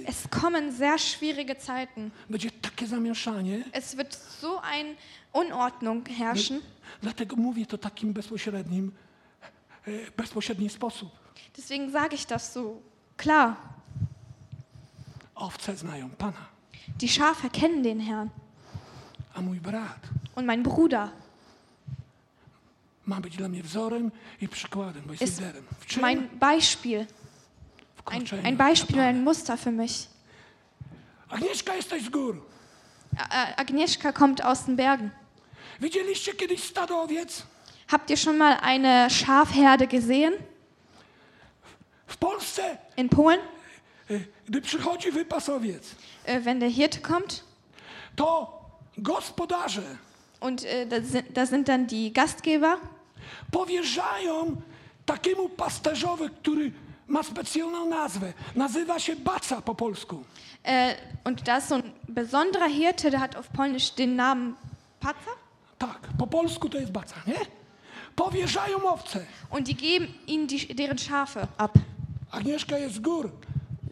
[0.06, 2.10] Es kommen sehr schwierige Zeiten.
[2.30, 3.64] Będzie takie zamieszanie.
[3.72, 4.94] Es wird so eine
[5.32, 6.60] Unordnung herrschen.
[7.02, 8.92] Dlatego mówię to takim bezpośrednim,
[10.16, 11.10] bezpośredni sposób.
[11.56, 12.74] Deswegen sage ich das so
[13.16, 13.54] klar.
[15.34, 16.46] Owce znają Pana,
[17.00, 18.28] Die Schafe kennen den Herrn.
[19.34, 20.00] a mój brat
[20.36, 21.08] Und mein Bruder
[23.06, 24.10] ma być dla mnie wzorem
[24.40, 25.64] i przykładem, bo jest ist liderem.
[25.80, 26.02] W czym?
[26.02, 27.06] mein Beispiel.
[27.96, 29.16] w Ein, ein Beispiel, Panem.
[29.16, 29.92] ein Muster für mich.
[31.28, 32.46] Agnieszka, jesteś z gór.
[33.18, 35.10] A- A- Agnieszka kommt aus den Bergen.
[35.80, 37.42] Widzieliście kiedyś stado owiec?
[37.88, 40.34] Habt ihr schon mal eine Schafherde gesehen
[42.08, 43.40] W Polsce, in Polen?
[44.48, 47.42] gdy przychodzi wypas owiec, Äh, wenn der Hirte kommt,
[48.16, 48.52] to
[48.98, 49.82] gospodarze
[50.40, 52.78] Und äh, da, sind, da sind dann die Gastgeber
[53.50, 54.56] powierzają
[55.06, 56.72] takiemu pasterzowi, który
[57.08, 58.32] ma specjalną nazwę.
[58.54, 60.24] Nazywa się Baca po polsku.
[60.64, 64.56] äh, und da ist so ein besonderer Hirte, der hat auf Polnisch den Namen
[65.00, 65.32] Patzer.
[65.78, 67.34] Tak, po polsku to jest Baca, nie?
[68.16, 69.26] Powierzają owce.
[69.50, 71.72] Und die geben ihnen die, deren Schafe ab.
[72.30, 73.30] Agnieszka jest z gór.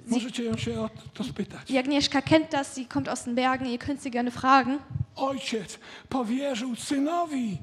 [0.06, 1.68] Możecie ją się o to spytać.
[1.68, 4.78] Die Agnieszka kennt das, sie kommt aus den Bergen, ihr könnt sie gerne fragen.
[5.16, 7.58] Ojciec powierzył synowi.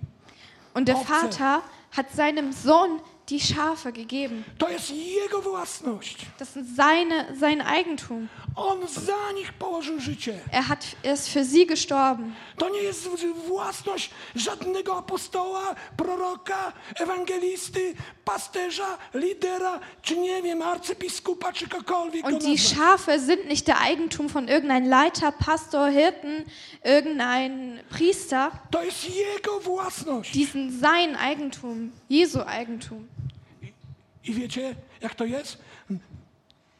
[0.74, 1.08] Und der Owce.
[1.08, 3.00] Vater hat seinem Sohn
[3.32, 4.44] die Schafe gegeben.
[4.58, 6.18] To jest jego własność.
[6.40, 8.28] Das ist seine, sein Eigentum.
[8.56, 10.40] On za nich położył życie.
[10.52, 12.34] Er, hat, er ist für sie gestorben.
[12.58, 13.10] To nie jest
[13.48, 17.94] własność żadnego apostoła, proroka, ewangelisty,
[18.26, 22.22] pasterza, lidera, czy nie wiem, arcybiskupa, czy kogokolwiek.
[22.22, 22.58] go Und die.
[22.58, 26.46] Schafe sind nicht der Eigentum von irgendeinem Leiter, Pastor, Hirten,
[26.84, 28.52] irgendein Priester.
[28.72, 30.32] To jest jego własność.
[30.32, 33.08] Die sind sein Eigentum, Jesu Eigentum.
[34.26, 35.58] I wiecie, jak to jest?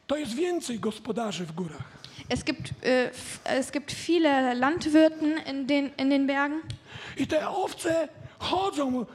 [0.06, 1.82] To jest więcej gospodarzy w górach.
[2.28, 3.10] Es gibt, äh,
[3.44, 6.60] es gibt viele Landwirten in den, in den Bergen.
[7.16, 9.06] I te owce chodzą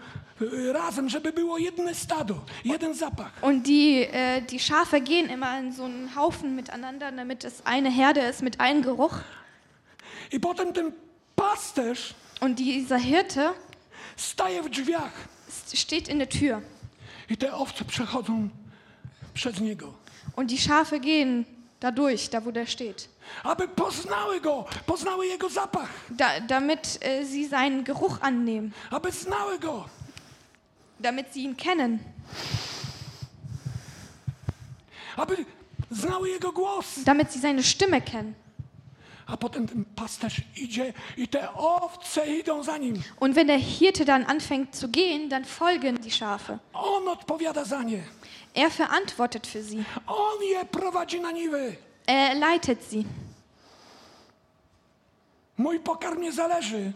[0.74, 3.32] razem, żeby było jedno stado, jeden zapach.
[3.42, 7.90] Und die, äh, die Schafe gehen immer in so einen Haufen miteinander, damit es eine
[7.90, 9.20] Herde ist mit einem Geruch.
[10.34, 10.94] I potem ten
[11.36, 13.54] pasterz Und dieser Hirte
[14.18, 15.12] staje w drzwiach
[15.50, 16.62] st- steht in der Tür.
[17.30, 18.50] I te owce przechodzą
[19.34, 19.94] przez niego.
[20.36, 21.46] Und die Schafe gehen
[21.80, 23.10] da durch, da wo der steht.
[23.44, 29.60] Aby poznały go, poznały jego zapach, Da, damit äh, sie seinen Geruch annehmen, aby znały
[29.60, 29.86] go.
[31.00, 32.00] damit sie ihn kennen,
[35.18, 35.46] aby
[35.92, 37.04] znały jego głos.
[37.04, 38.34] damit sie seine Stimme kennen.
[39.28, 43.04] A potem ten pasterz idzie i te owce idą za nim.
[43.20, 46.60] Und wenn der Hirte dann anfängt zu gehen, dann folgen die Schafe.
[46.74, 48.04] On odpowiada za nie.
[48.54, 49.84] Er verantwortet für sie.
[50.08, 51.76] On je prowadzi na niwy.
[52.08, 53.04] Er leitet sie.
[55.58, 56.94] Mój pokarm nie zależy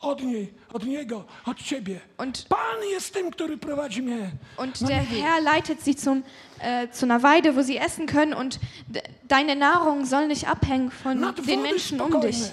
[0.00, 2.00] od niej, od niego, od ciebie.
[2.18, 4.30] Und, Pan jest tym, który prowadzi mnie.
[4.56, 5.04] und der.
[5.04, 6.22] Herr leitet sie zum,
[6.62, 8.34] äh, zu einer Weide, wo sie essen können.
[8.34, 12.50] Und de, deine Nahrung soll nicht abhängen von Nad den Menschen um dich.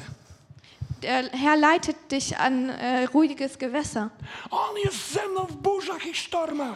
[1.03, 4.09] Der Herr leitet dich an äh, ruhiges Gewässer.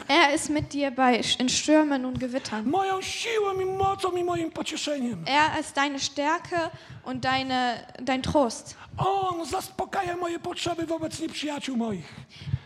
[0.08, 2.72] Er ist mit dir bei, in Stürmen und Gewittern.
[5.26, 6.72] Er ist deine Stärke
[7.04, 8.76] und deine, dein Trost.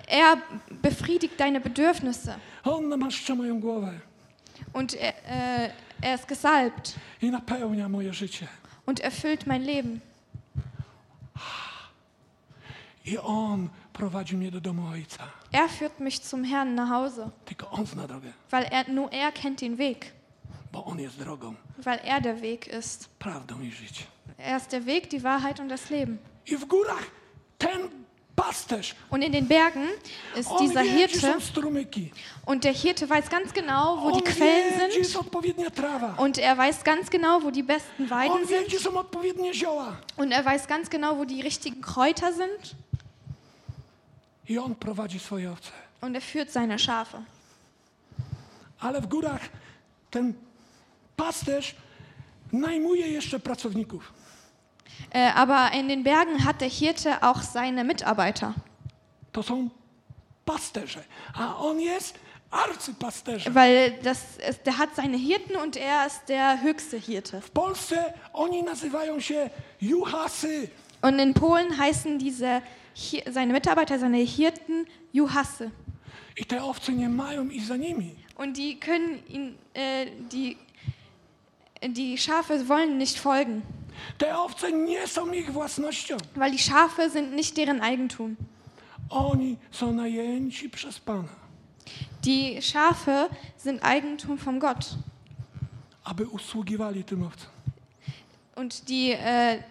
[0.08, 0.38] Er
[0.82, 2.36] befriedigt deine Bedürfnisse.
[2.64, 4.15] On namaszcza moją głowę
[4.74, 5.70] Und er, äh,
[6.02, 8.48] er ist gesalbt i napełnia moje życie.
[8.86, 10.02] und erfüllt mein Leben.
[13.06, 15.24] I On prowadzi mnie do domu Ojca.
[15.52, 19.32] Er führt mich zum Herrn nach Hause, Tylko On zna drogę, weil er, nur er
[19.32, 20.12] kennt den Weg,
[20.72, 23.10] bo On jest drogą, weil er der Weg ist.
[23.20, 24.08] prawdą i życiem.
[24.38, 26.18] Er ist der Weg, die Wahrheit und das Leben.
[26.48, 27.06] I w górach
[27.60, 27.90] ten
[29.10, 29.88] Und in den Bergen
[30.36, 31.38] ist on dieser Hirte
[32.46, 36.20] und der Hirte weiß ganz genau, wo die wie, Quellen sind.
[36.20, 38.88] Und er weiß ganz genau, wo die besten On Weiden sind.
[40.18, 42.76] Und er weiß ganz genau, wo die richtigen Kräuter sind.
[46.02, 47.24] Und er führt seine Schafe.
[48.80, 49.50] Ale w górach
[50.12, 50.34] ten
[51.16, 51.76] pasterz
[52.52, 54.14] najmuje jeszcze pracowników.
[55.12, 58.54] Äh, aber in den Bergen hat der Hirte auch seine Mitarbeiter,
[59.34, 59.70] To są
[60.46, 61.04] pasterze,
[61.34, 62.16] a on jest
[62.52, 63.54] arcypasterzem.
[63.56, 67.42] weil das ist, der hat seine Hirten und er ist der höchste Hirte.
[67.42, 69.50] W Polsce oni nazywają się
[69.82, 70.70] juhasy.
[71.02, 72.62] Und in Polen heißen diese
[72.96, 75.72] Hi- seine Mitarbeiter, seine Hirten Juhasse.
[76.38, 78.16] I te owce nie mają iść za nimi.
[78.38, 80.58] Und die können ihn, äh, die,
[81.88, 83.62] die Schafe wollen nicht folgen,
[84.18, 86.18] Te owce nie są ich własnością.
[86.36, 88.36] weil die Schafe sind nicht deren Eigentum.
[89.10, 91.30] Oni są najęci przez Pana,
[92.24, 94.96] Die Schafe sind Eigentum von Gott.
[96.04, 97.50] aby usługiwali tym owcom.
[98.56, 99.64] Und die, äh,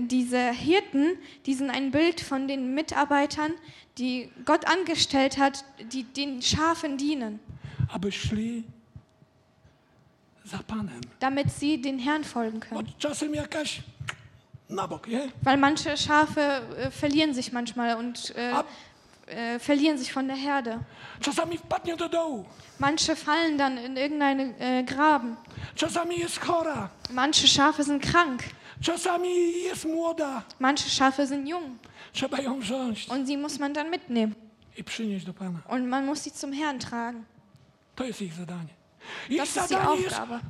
[0.00, 1.16] diese Hirten,
[1.46, 3.52] die sind ein Bild von den Mitarbeitern,
[3.98, 7.38] die Gott angestellt hat, die den Schafen dienen,
[7.88, 8.64] Aby szli
[10.52, 11.00] za Panem.
[11.20, 12.92] damit sie den Herrn folgen Bo können.
[12.98, 13.82] czasem jakaś
[14.68, 15.28] na bok, nie?
[15.42, 16.40] Weil manche Schafe
[16.78, 18.52] äh, verlieren sich manchmal und äh,
[19.26, 20.78] äh, verlieren sich von der Herde.
[21.20, 22.44] czasami wpadnie do dołu.
[22.78, 25.36] Manche fallen dann in irgendeinen äh, Graben.
[25.74, 26.88] Czasami jest chora.
[27.10, 28.42] Manche Schafe sind krank.
[28.80, 31.78] Czasami jest młoda, Manche Schafe sind jung
[32.12, 34.34] trzeba ją wziąć und sie muss man dann mitnehmen.
[34.76, 35.58] i przynieść do Pana.
[35.68, 37.24] Und man muss sie zum Herrn tragen.
[37.96, 38.74] To jest ich zadanie.
[39.36, 40.40] Das ist die Aufgabe.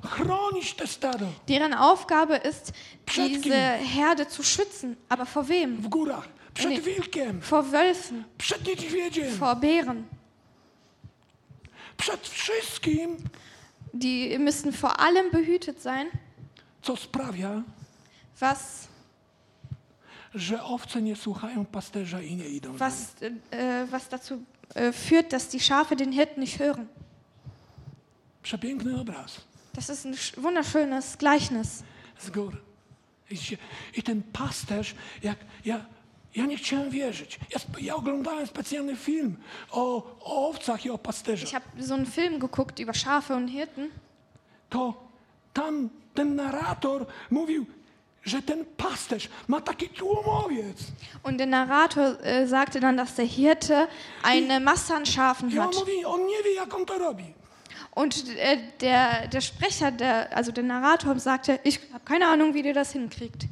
[1.48, 2.72] Deren Aufgabe ist,
[3.16, 4.96] diese Herde zu schützen.
[5.08, 5.82] Aber vor wem?
[5.84, 8.24] wilkiem, Vor Wölfen,
[9.38, 10.04] vor Bären.
[13.92, 16.06] Die müssen vor allem behütet sein,
[16.82, 17.62] co sprawia,
[18.40, 18.88] was,
[20.34, 22.78] że owce nie słuchają pasterza i nie idą.
[22.78, 22.94] za nim.
[22.94, 23.14] was,
[23.50, 24.42] äh, was dazu
[24.74, 26.88] äh, führt, dass die Schafe den Hirten nicht hören.
[28.42, 29.40] Przepiękny obraz
[29.74, 31.82] Das ist ein sch- wunderschönes Gleichnis.
[32.18, 32.52] z gór.
[33.30, 33.56] Widzicie?
[33.96, 35.84] I ten pasterz, jak ja,
[36.36, 37.40] ja nie chciałem wierzyć.
[37.50, 39.36] Ja, ja oglądałem specjalny film
[39.70, 41.48] o, o owcach i o pasterzach.
[41.48, 43.88] Ich habe so einen Film geguckt über Schafe und Hirten.
[44.70, 44.94] to
[45.52, 47.66] tam ten narrator mówił,
[48.24, 50.76] że ten pasterz ma taki tłumowiec.
[51.22, 53.88] Und der Narrator äh, sagte dann, dass der Hirte
[54.22, 55.74] eine Masse an Schafen I on hat.
[55.74, 57.24] mówi, on nie wie, jak on to robi.
[57.94, 62.62] Und äh, der, der Sprecher, der, also der Narrator sagte, ich habe keine Ahnung, wie
[62.62, 63.46] der das hinkriegt.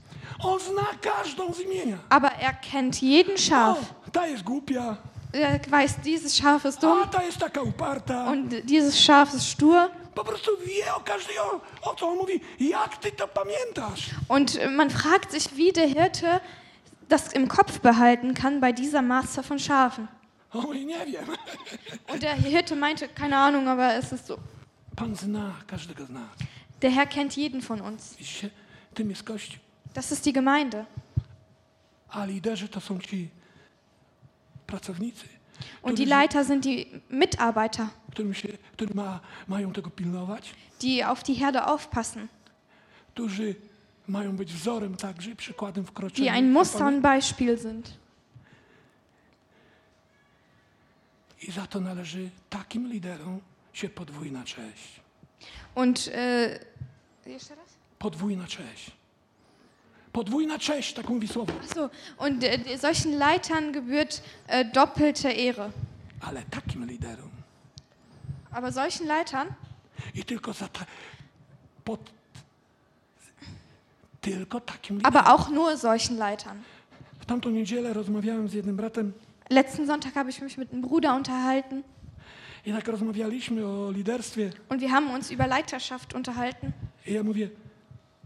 [2.09, 3.79] Aber er kennt jeden Schaf.
[3.79, 4.99] O, ta jest głupia,
[5.33, 9.91] Er weiß, dieses Schaf ist dumm a und dieses Schaf ist stur.
[10.15, 12.41] Po prostu wie o każdej o, o co on mówi.
[12.59, 14.11] Jak ty to pamiętasz?
[14.29, 16.41] Und man fragt sich, wie der Hirte
[17.09, 20.09] das im Kopf behalten kann bei dieser Masse von Schafen.
[20.55, 21.25] Mówi, nie wiem.
[22.13, 24.39] Und der Hirte meinte, keine Ahnung, aber es ist so.
[24.97, 26.31] Pan zna każdego z nas.
[26.81, 28.17] Der Herr kennt jeden von uns.
[28.19, 28.51] Widzicie?
[28.95, 29.59] Tym jest Kościół.
[29.95, 30.85] Das ist die Gemeinde.
[32.09, 33.29] A liderzy to są ci
[34.67, 35.29] pracownicy,
[35.83, 38.49] Und die Leiter sind die Mitarbeiter, którym się,
[38.95, 40.55] ma, mają tego pilnować.
[40.81, 42.29] die auf die Herde aufpassen,
[43.15, 43.55] którzy
[44.09, 45.85] mają być wzorem także i przykładem
[46.17, 48.00] die ein Muster und Beispiel sind.
[51.41, 53.41] I za to należy takim liderom
[53.73, 55.01] się podwójna cześć.
[55.75, 57.69] Und äh, jeszcze raz?
[57.99, 58.91] Podwójna cześć.
[60.13, 61.53] Podwójna cześć, tak mówi słowo.
[61.65, 65.71] Achso, und äh, solchen Leitern gebührt äh, doppelte Ehre.
[66.21, 67.31] Ale takim liderom.
[68.51, 69.49] Aber solchen Leitern
[70.15, 70.87] I tylko za ta,
[71.85, 72.11] pod,
[74.21, 75.17] tylko takim liderom.
[75.17, 76.59] Aber auch nur solchen Leitern.
[77.21, 79.13] W tamtą niedzielę rozmawiałem z jednym bratem
[79.51, 81.83] Letzten Sonntag habe ich mich mit einem Bruder unterhalten
[82.67, 84.51] i tak rozmawialiśmy o liderstwie.
[84.69, 86.73] und wir haben uns über Leiterschaft unterhalten.
[87.07, 87.49] I ja mówię,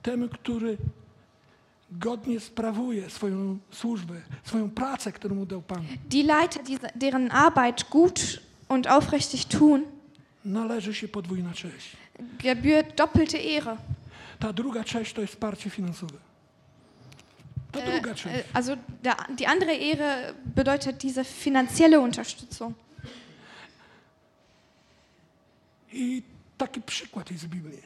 [0.03, 0.77] temu, który
[1.91, 4.15] godnie sprawuje swoją służbę,
[4.45, 9.83] swoją pracę, którą mu dał Pan, Die Leiter, die, deren Arbeit gut und aufrichtig tun,
[10.45, 11.97] należy się podwójna cześć.
[12.43, 13.77] gebührt doppelte Ehre.
[14.39, 16.19] Ta druga cześć to jest wsparcie finansowe.
[17.77, 22.75] Äh, äh, also der, die andere Ehre bedeutet diese finanzielle Unterstützung.
[25.93, 26.23] I
[26.59, 27.83] taki przykład jest w Biblii.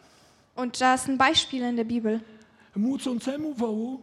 [0.56, 2.20] Und da ist ein Beispiel in der Bibel.
[2.76, 4.00] Młócącemu wołu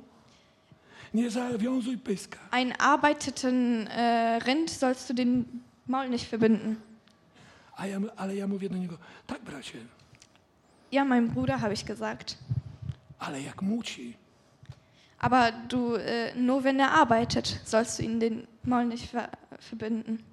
[1.13, 5.45] nie zawiązuj pyska, Einen arbeiteten äh, Rind sollst du den
[5.87, 6.75] Maul nicht verbinden.
[7.77, 8.97] A ja, ale ja mówię do niego,
[9.27, 9.79] tak bracie,
[10.91, 12.37] Ja, meinem Bruder habe ich gesagt.
[13.19, 14.17] ale jak muci,
[15.19, 19.29] Aber du, äh, nur wenn er arbeitet, sollst du ihn den Maul nicht ver
[19.59, 20.23] verbinden.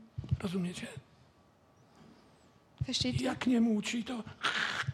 [0.43, 0.89] rozumiecie?
[2.85, 3.27] Versteht ihr?
[3.27, 4.25] Jak nie muci, to...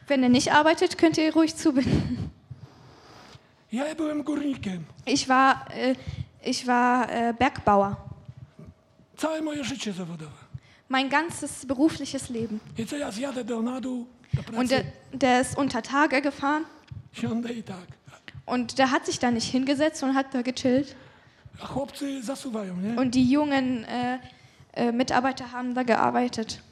[0.07, 2.31] Wenn er nicht arbeitet, könnt ihr ruhig zubinden.
[3.71, 4.85] Ja byłem górnikiem.
[5.05, 5.95] Ich war, äh,
[6.43, 7.97] ich war äh, Bergbauer.
[9.17, 10.39] Całe moje życie zawodowe.
[10.89, 12.61] Mein ganzes berufliches Leben.
[12.79, 16.65] I co ja zjadę do nadu, do Und pracy, der, der ist unter Tage gefahren
[17.13, 17.98] siądę i tak.
[18.51, 20.97] Und der hat sich da nicht hingesetzt und hat da gechillt.
[22.83, 22.97] Nie?
[22.97, 24.19] Und die jungen äh,
[24.73, 26.63] äh, Mitarbeiter haben da gearbeitet.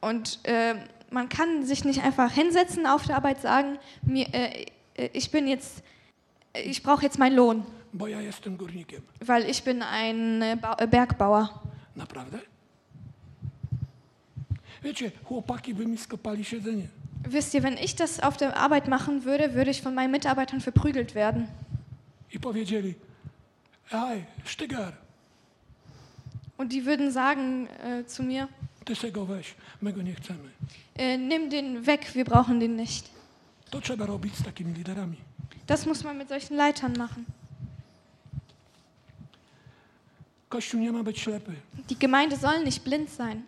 [0.00, 0.74] Und äh,
[1.10, 5.46] man kann sich nicht einfach hinsetzen auf der Arbeit, sagen, mir, äh, äh, ich bin
[5.48, 5.82] jetzt,
[6.52, 7.66] äh, ich brauche jetzt meinen Lohn,
[9.20, 10.56] weil ich bin ein äh,
[10.90, 11.62] Bergbauer.
[11.94, 12.40] Naprawdę?
[14.82, 16.88] Wiecie, chłopaki by mi skopali siedzenie.
[17.24, 20.60] Wisst ihr, wenn ich das auf der Arbeit machen würde, würde ich von meinen Mitarbeitern
[20.60, 21.48] verprügelt werden.
[22.32, 22.94] I powiedzieli,
[23.90, 24.92] ej, sztygar,
[26.58, 28.48] Und die würden sagen äh, zu mir,
[28.84, 30.50] ty se go weź, my go nie chcemy.
[30.96, 33.10] äh, nimm den weg, wir brauchen den nicht.
[33.70, 35.16] To trzeba robić z takimi liderami.
[35.66, 37.24] Das muss man mit solchen Leitern machen.
[40.48, 41.52] Kościół nie ma być ślepy.
[41.88, 43.42] Die Gemeinde soll nicht blind sein.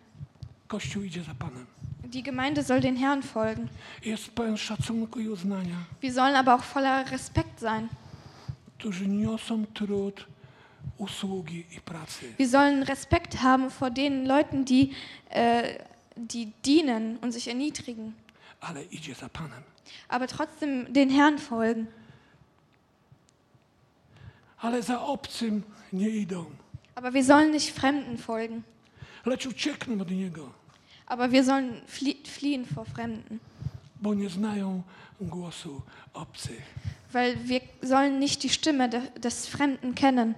[0.67, 1.65] Kościół idzie za Panem.
[2.13, 3.69] Die Gemeinde soll den Herrn folgen.
[4.03, 7.89] Jest pełen szacunku i uznania, Wir sollen aber auch voller Respekt sein.
[8.77, 10.25] którzy niosą trud
[10.97, 12.25] usługi i pracy.
[12.37, 14.91] Wir sollen Respekt haben vor den Leuten, die,
[15.29, 15.77] äh,
[16.17, 18.13] die dienen und sich erniedrigen,
[18.59, 19.63] Ale idzie za Panem.
[20.09, 21.87] aber trotzdem den Herrn folgen.
[24.57, 25.63] Ale za obcym
[25.93, 26.45] nie idą,
[26.95, 28.63] Aber wir sollen nicht Fremden folgen,
[29.25, 30.51] lecz uciekną od Niego,
[31.11, 33.39] aber wir sollen flie fliehen vor Fremden,
[34.01, 34.83] bo nie znają
[35.21, 35.81] głosu
[36.13, 36.63] obcych.
[37.13, 40.35] weil wir sollen nicht die Stimme de des Fremden kennen.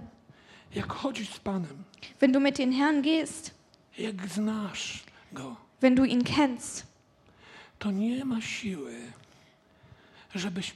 [0.76, 1.84] Jak chodzisz z Panem,
[2.20, 3.52] Wenn du mit den Herrn gehst,
[3.98, 6.86] jak znasz Go, wenn du ihn kennst,
[7.80, 8.96] to nie ma siły,
[10.36, 10.74] żebyś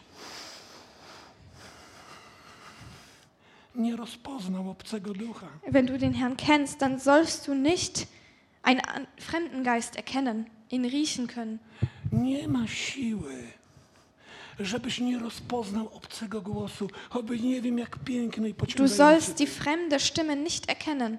[3.75, 5.47] nie rozpoznał obcego ducha.
[5.67, 8.07] wenn du den Herrn kennst, dann sollst du nicht
[8.67, 11.59] einen fremden Geist erkennen, ihn riechen können.
[12.11, 13.43] Nie ma siły,
[14.59, 19.99] żebyś nie rozpoznał obcego głosu, choćby nie wiem jak piękny i Du sollst die fremde
[19.99, 21.17] Stimme nicht erkennen.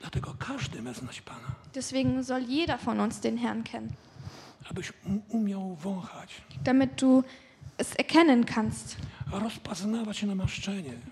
[0.00, 3.92] Dlatego każdy ma znać Pana, Deswegen soll jeder von uns den Herrn kennen,
[4.70, 7.24] abyś um- umiał wąchać, damit du
[7.80, 8.96] es erkennen kannst.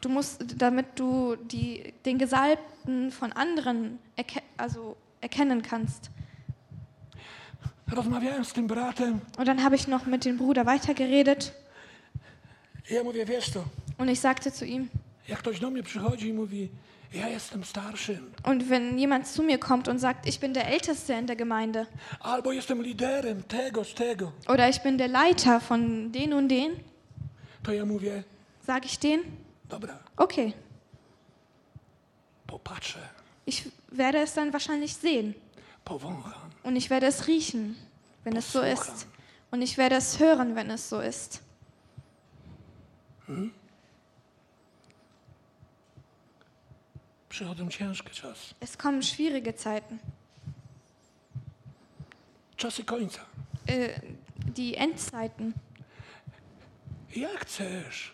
[0.01, 6.11] Du musst, damit du die, den Gesalbten von anderen erke also erkennen kannst.
[7.93, 11.55] Rozmawiałem z tym bratem Und dann habe ich noch mit dem Bruder weitergeredet
[12.91, 13.65] ja mówię, wiesz co,
[13.99, 14.89] und ich sagte zu ihm,
[15.29, 16.69] jak ktoś do mnie przychodzi i mówi,
[17.13, 21.15] ja jestem starszym, und wenn jemand zu mir kommt und sagt, ich bin der Älteste
[21.15, 21.87] in der Gemeinde.
[22.21, 26.73] Albo jestem liderem tego, tego, oder ich bin der Leiter von den und den,
[27.63, 28.23] to ja mówię,
[28.67, 29.25] sage ich denen,
[29.69, 30.53] dobra, okay,
[32.47, 33.01] popatrzę,
[33.47, 35.35] ich werde es dann wahrscheinlich sehen.
[35.85, 37.77] Powącham, und ich werde es riechen,
[38.25, 38.95] wenn es so Posłucham.
[38.95, 39.07] ist.
[39.51, 41.41] Und ich werde es hören, wenn es so ist.
[47.39, 49.99] Przychodzą ciężkie czasy, Es kommen schwierige Zeiten.
[52.57, 53.21] czasy końca.
[53.67, 54.01] Äh,
[54.57, 55.53] die Endzeiten.
[57.17, 58.13] Jak chcesz,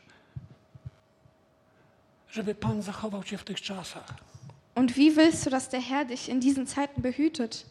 [2.31, 4.15] żeby Pan zachował Cię w tych czasach,
[4.75, 7.65] Und wie willst du, dass der Herr dich in diesen Zeiten behütet,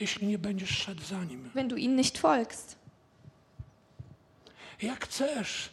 [0.00, 1.50] jeśli nie będziesz szedł za Nim?
[1.54, 2.76] wenn du ihm nicht folgst?
[4.82, 5.70] Jak chcesz,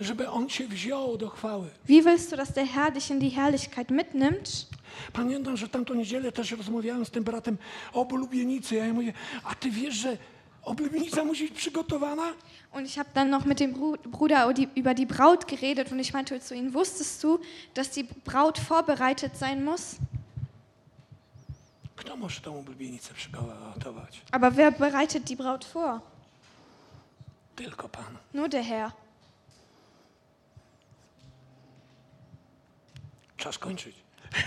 [0.00, 1.68] żeby On Cię wziął do chwały?
[1.88, 4.66] Wie willst du, dass der Herr dich in die Herrlichkeit mitnimmt?
[5.12, 7.58] Pamiętam, że tamtą niedzielę też rozmawiałem z tym bratem
[7.92, 8.74] o oblubienicy.
[8.74, 9.12] Ja mówię,
[9.44, 10.16] a Ty wiesz, że
[10.62, 12.22] oblubienica musi być przygotowana?
[12.72, 16.12] Und ich habe dann noch mit dem Bru- Bruder über die Braut geredet und ich
[16.14, 17.38] meinte zu ihm, wusstest du,
[17.74, 19.96] dass die Braut vorbereitet sein muss?
[21.96, 24.22] Kto może tą oblubienicę przygotować?
[24.32, 26.00] Aber wer bereitet die Braut vor?
[27.56, 28.16] Tylko Pan.
[28.34, 28.90] Nur der Herr.
[33.40, 33.96] Czas kończyć.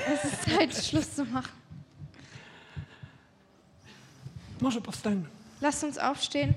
[0.07, 1.51] Es ist Zeit, Schluss zu machen.
[4.61, 5.25] Może powstańmy.
[5.61, 6.53] Lasst uns aufstehen.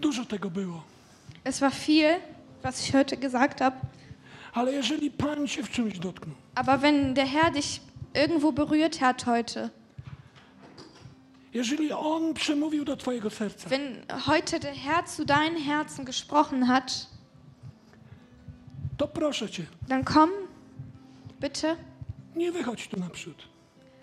[0.00, 0.82] Dużo tego było.
[1.44, 2.20] Es war viel,
[2.62, 3.76] was ich heute gesagt habe.
[4.52, 7.80] Ale jeżeli Pan Cię w czymś dotknął, Aber wenn der Herr dich
[8.14, 9.70] irgendwo berührt hat heute,
[11.54, 17.06] jeżeli On przemówił do Twojego serca, wenn heute der Herr zu deinem Herzen gesprochen hat,
[18.96, 20.30] to proszę Cię, dann komm,
[21.40, 21.76] bitte,
[22.36, 23.48] nie wychodź tu naprzód,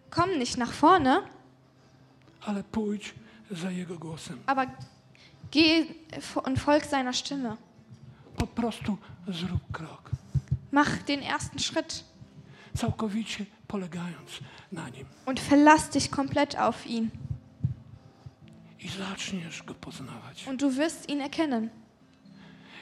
[0.10, 1.22] komm nicht nach vorne,
[2.42, 3.14] ale pójdź
[3.52, 4.40] za Jego głosem.
[4.46, 4.68] aber
[5.52, 5.86] geh
[6.44, 7.58] und folg seiner Stimme.
[8.38, 8.98] Po prostu
[9.28, 10.12] zrób krok,
[10.72, 12.04] Mach den ersten Schritt.
[12.78, 14.40] Całkowicie polegając
[14.72, 15.06] na Nim.
[15.26, 17.10] Und verlass dich komplett auf ihn.
[18.82, 20.48] I zaczniesz Go poznawać.
[20.48, 21.70] Und du wirst ihn erkennen.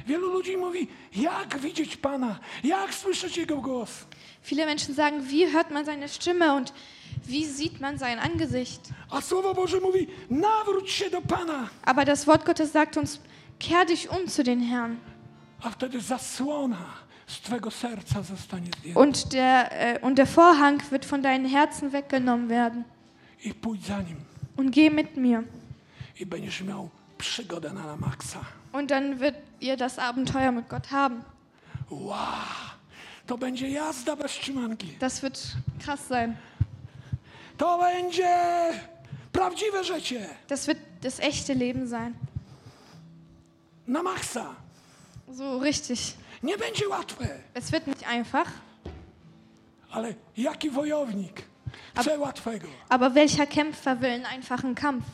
[0.08, 4.06] Wielu ludzi mówi, jak widzieć Pana, jak słyszeć Jego głos.
[4.52, 6.74] Viele Menschen sagen, wie hört man seine Stimme und
[7.28, 8.82] wie sieht man sein Angesicht?
[9.10, 13.20] A Słowo Boże mówi, nawróć się do Pana, Aber das Wort Gottes sagt uns,
[13.60, 14.96] kehr dich um zu den Herrn.
[15.62, 16.86] a wtedy zasłona
[17.28, 19.00] z Twego serca zostanie zdjęta.
[19.00, 22.84] Und der, äh, und der Vorhang wird von deinen Herzen weggenommen werden.
[23.44, 24.18] I pójdź za Nim
[24.58, 25.44] Und geh mit mir.
[26.20, 28.40] I będziesz miał przygodę na maksa.
[28.74, 31.24] Und dann wird ihr das Abenteuer mit Gott haben.
[31.90, 32.18] Wow,
[33.28, 34.88] to będzie jazda bez trzymanki.
[35.00, 35.40] Das wird
[35.80, 36.36] krass sein.
[37.58, 38.38] To będzie
[39.32, 40.30] prawdziwe życie.
[40.48, 42.14] Das wird das echte Leben sein.
[43.88, 44.56] Na maksa.
[45.32, 46.16] So richtig.
[46.44, 48.48] Nie będzie łatwe, Es wird nicht einfach,
[49.92, 51.44] ale jaki wojownik
[51.96, 52.68] chce łatwego?
[52.90, 55.06] aber welcher Kämpfer will einen einfachen Kampf?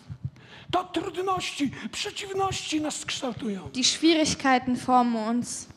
[0.72, 3.70] To trudności, przeciwności nas kształtują.
[3.70, 5.68] Die Schwierigkeiten formen uns.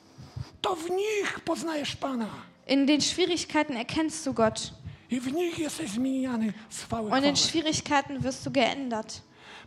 [0.61, 2.29] To w nich poznajesz Pana
[2.69, 4.73] In den Schwierigkeiten erkennst du Gott.
[5.11, 7.37] i w nich jesteś zmieniany z chwały Und in.
[7.37, 9.21] Schwierigkeiten wirst du geändert.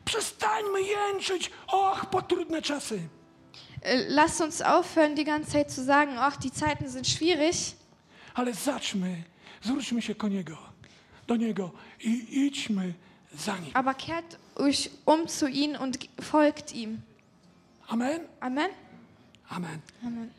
[0.06, 3.00] Przestańmy jęczyć, och, po trudne czasy.
[3.82, 7.56] Äh, Lass uns aufhören, die ganze Zeit zu sagen, ach, die Zeiten sind schwierig,
[8.34, 9.24] Ale zacznmy,
[9.64, 10.58] zwróćmy się do Niego,
[11.28, 12.94] do Niego i idźmy
[13.34, 13.72] za Nim.
[13.74, 17.02] aber kehrt euch um zu ihm und folgt ihm.
[17.88, 18.22] Amen?
[18.40, 18.70] Amen.
[19.50, 19.82] Amen.
[20.02, 20.32] Amen.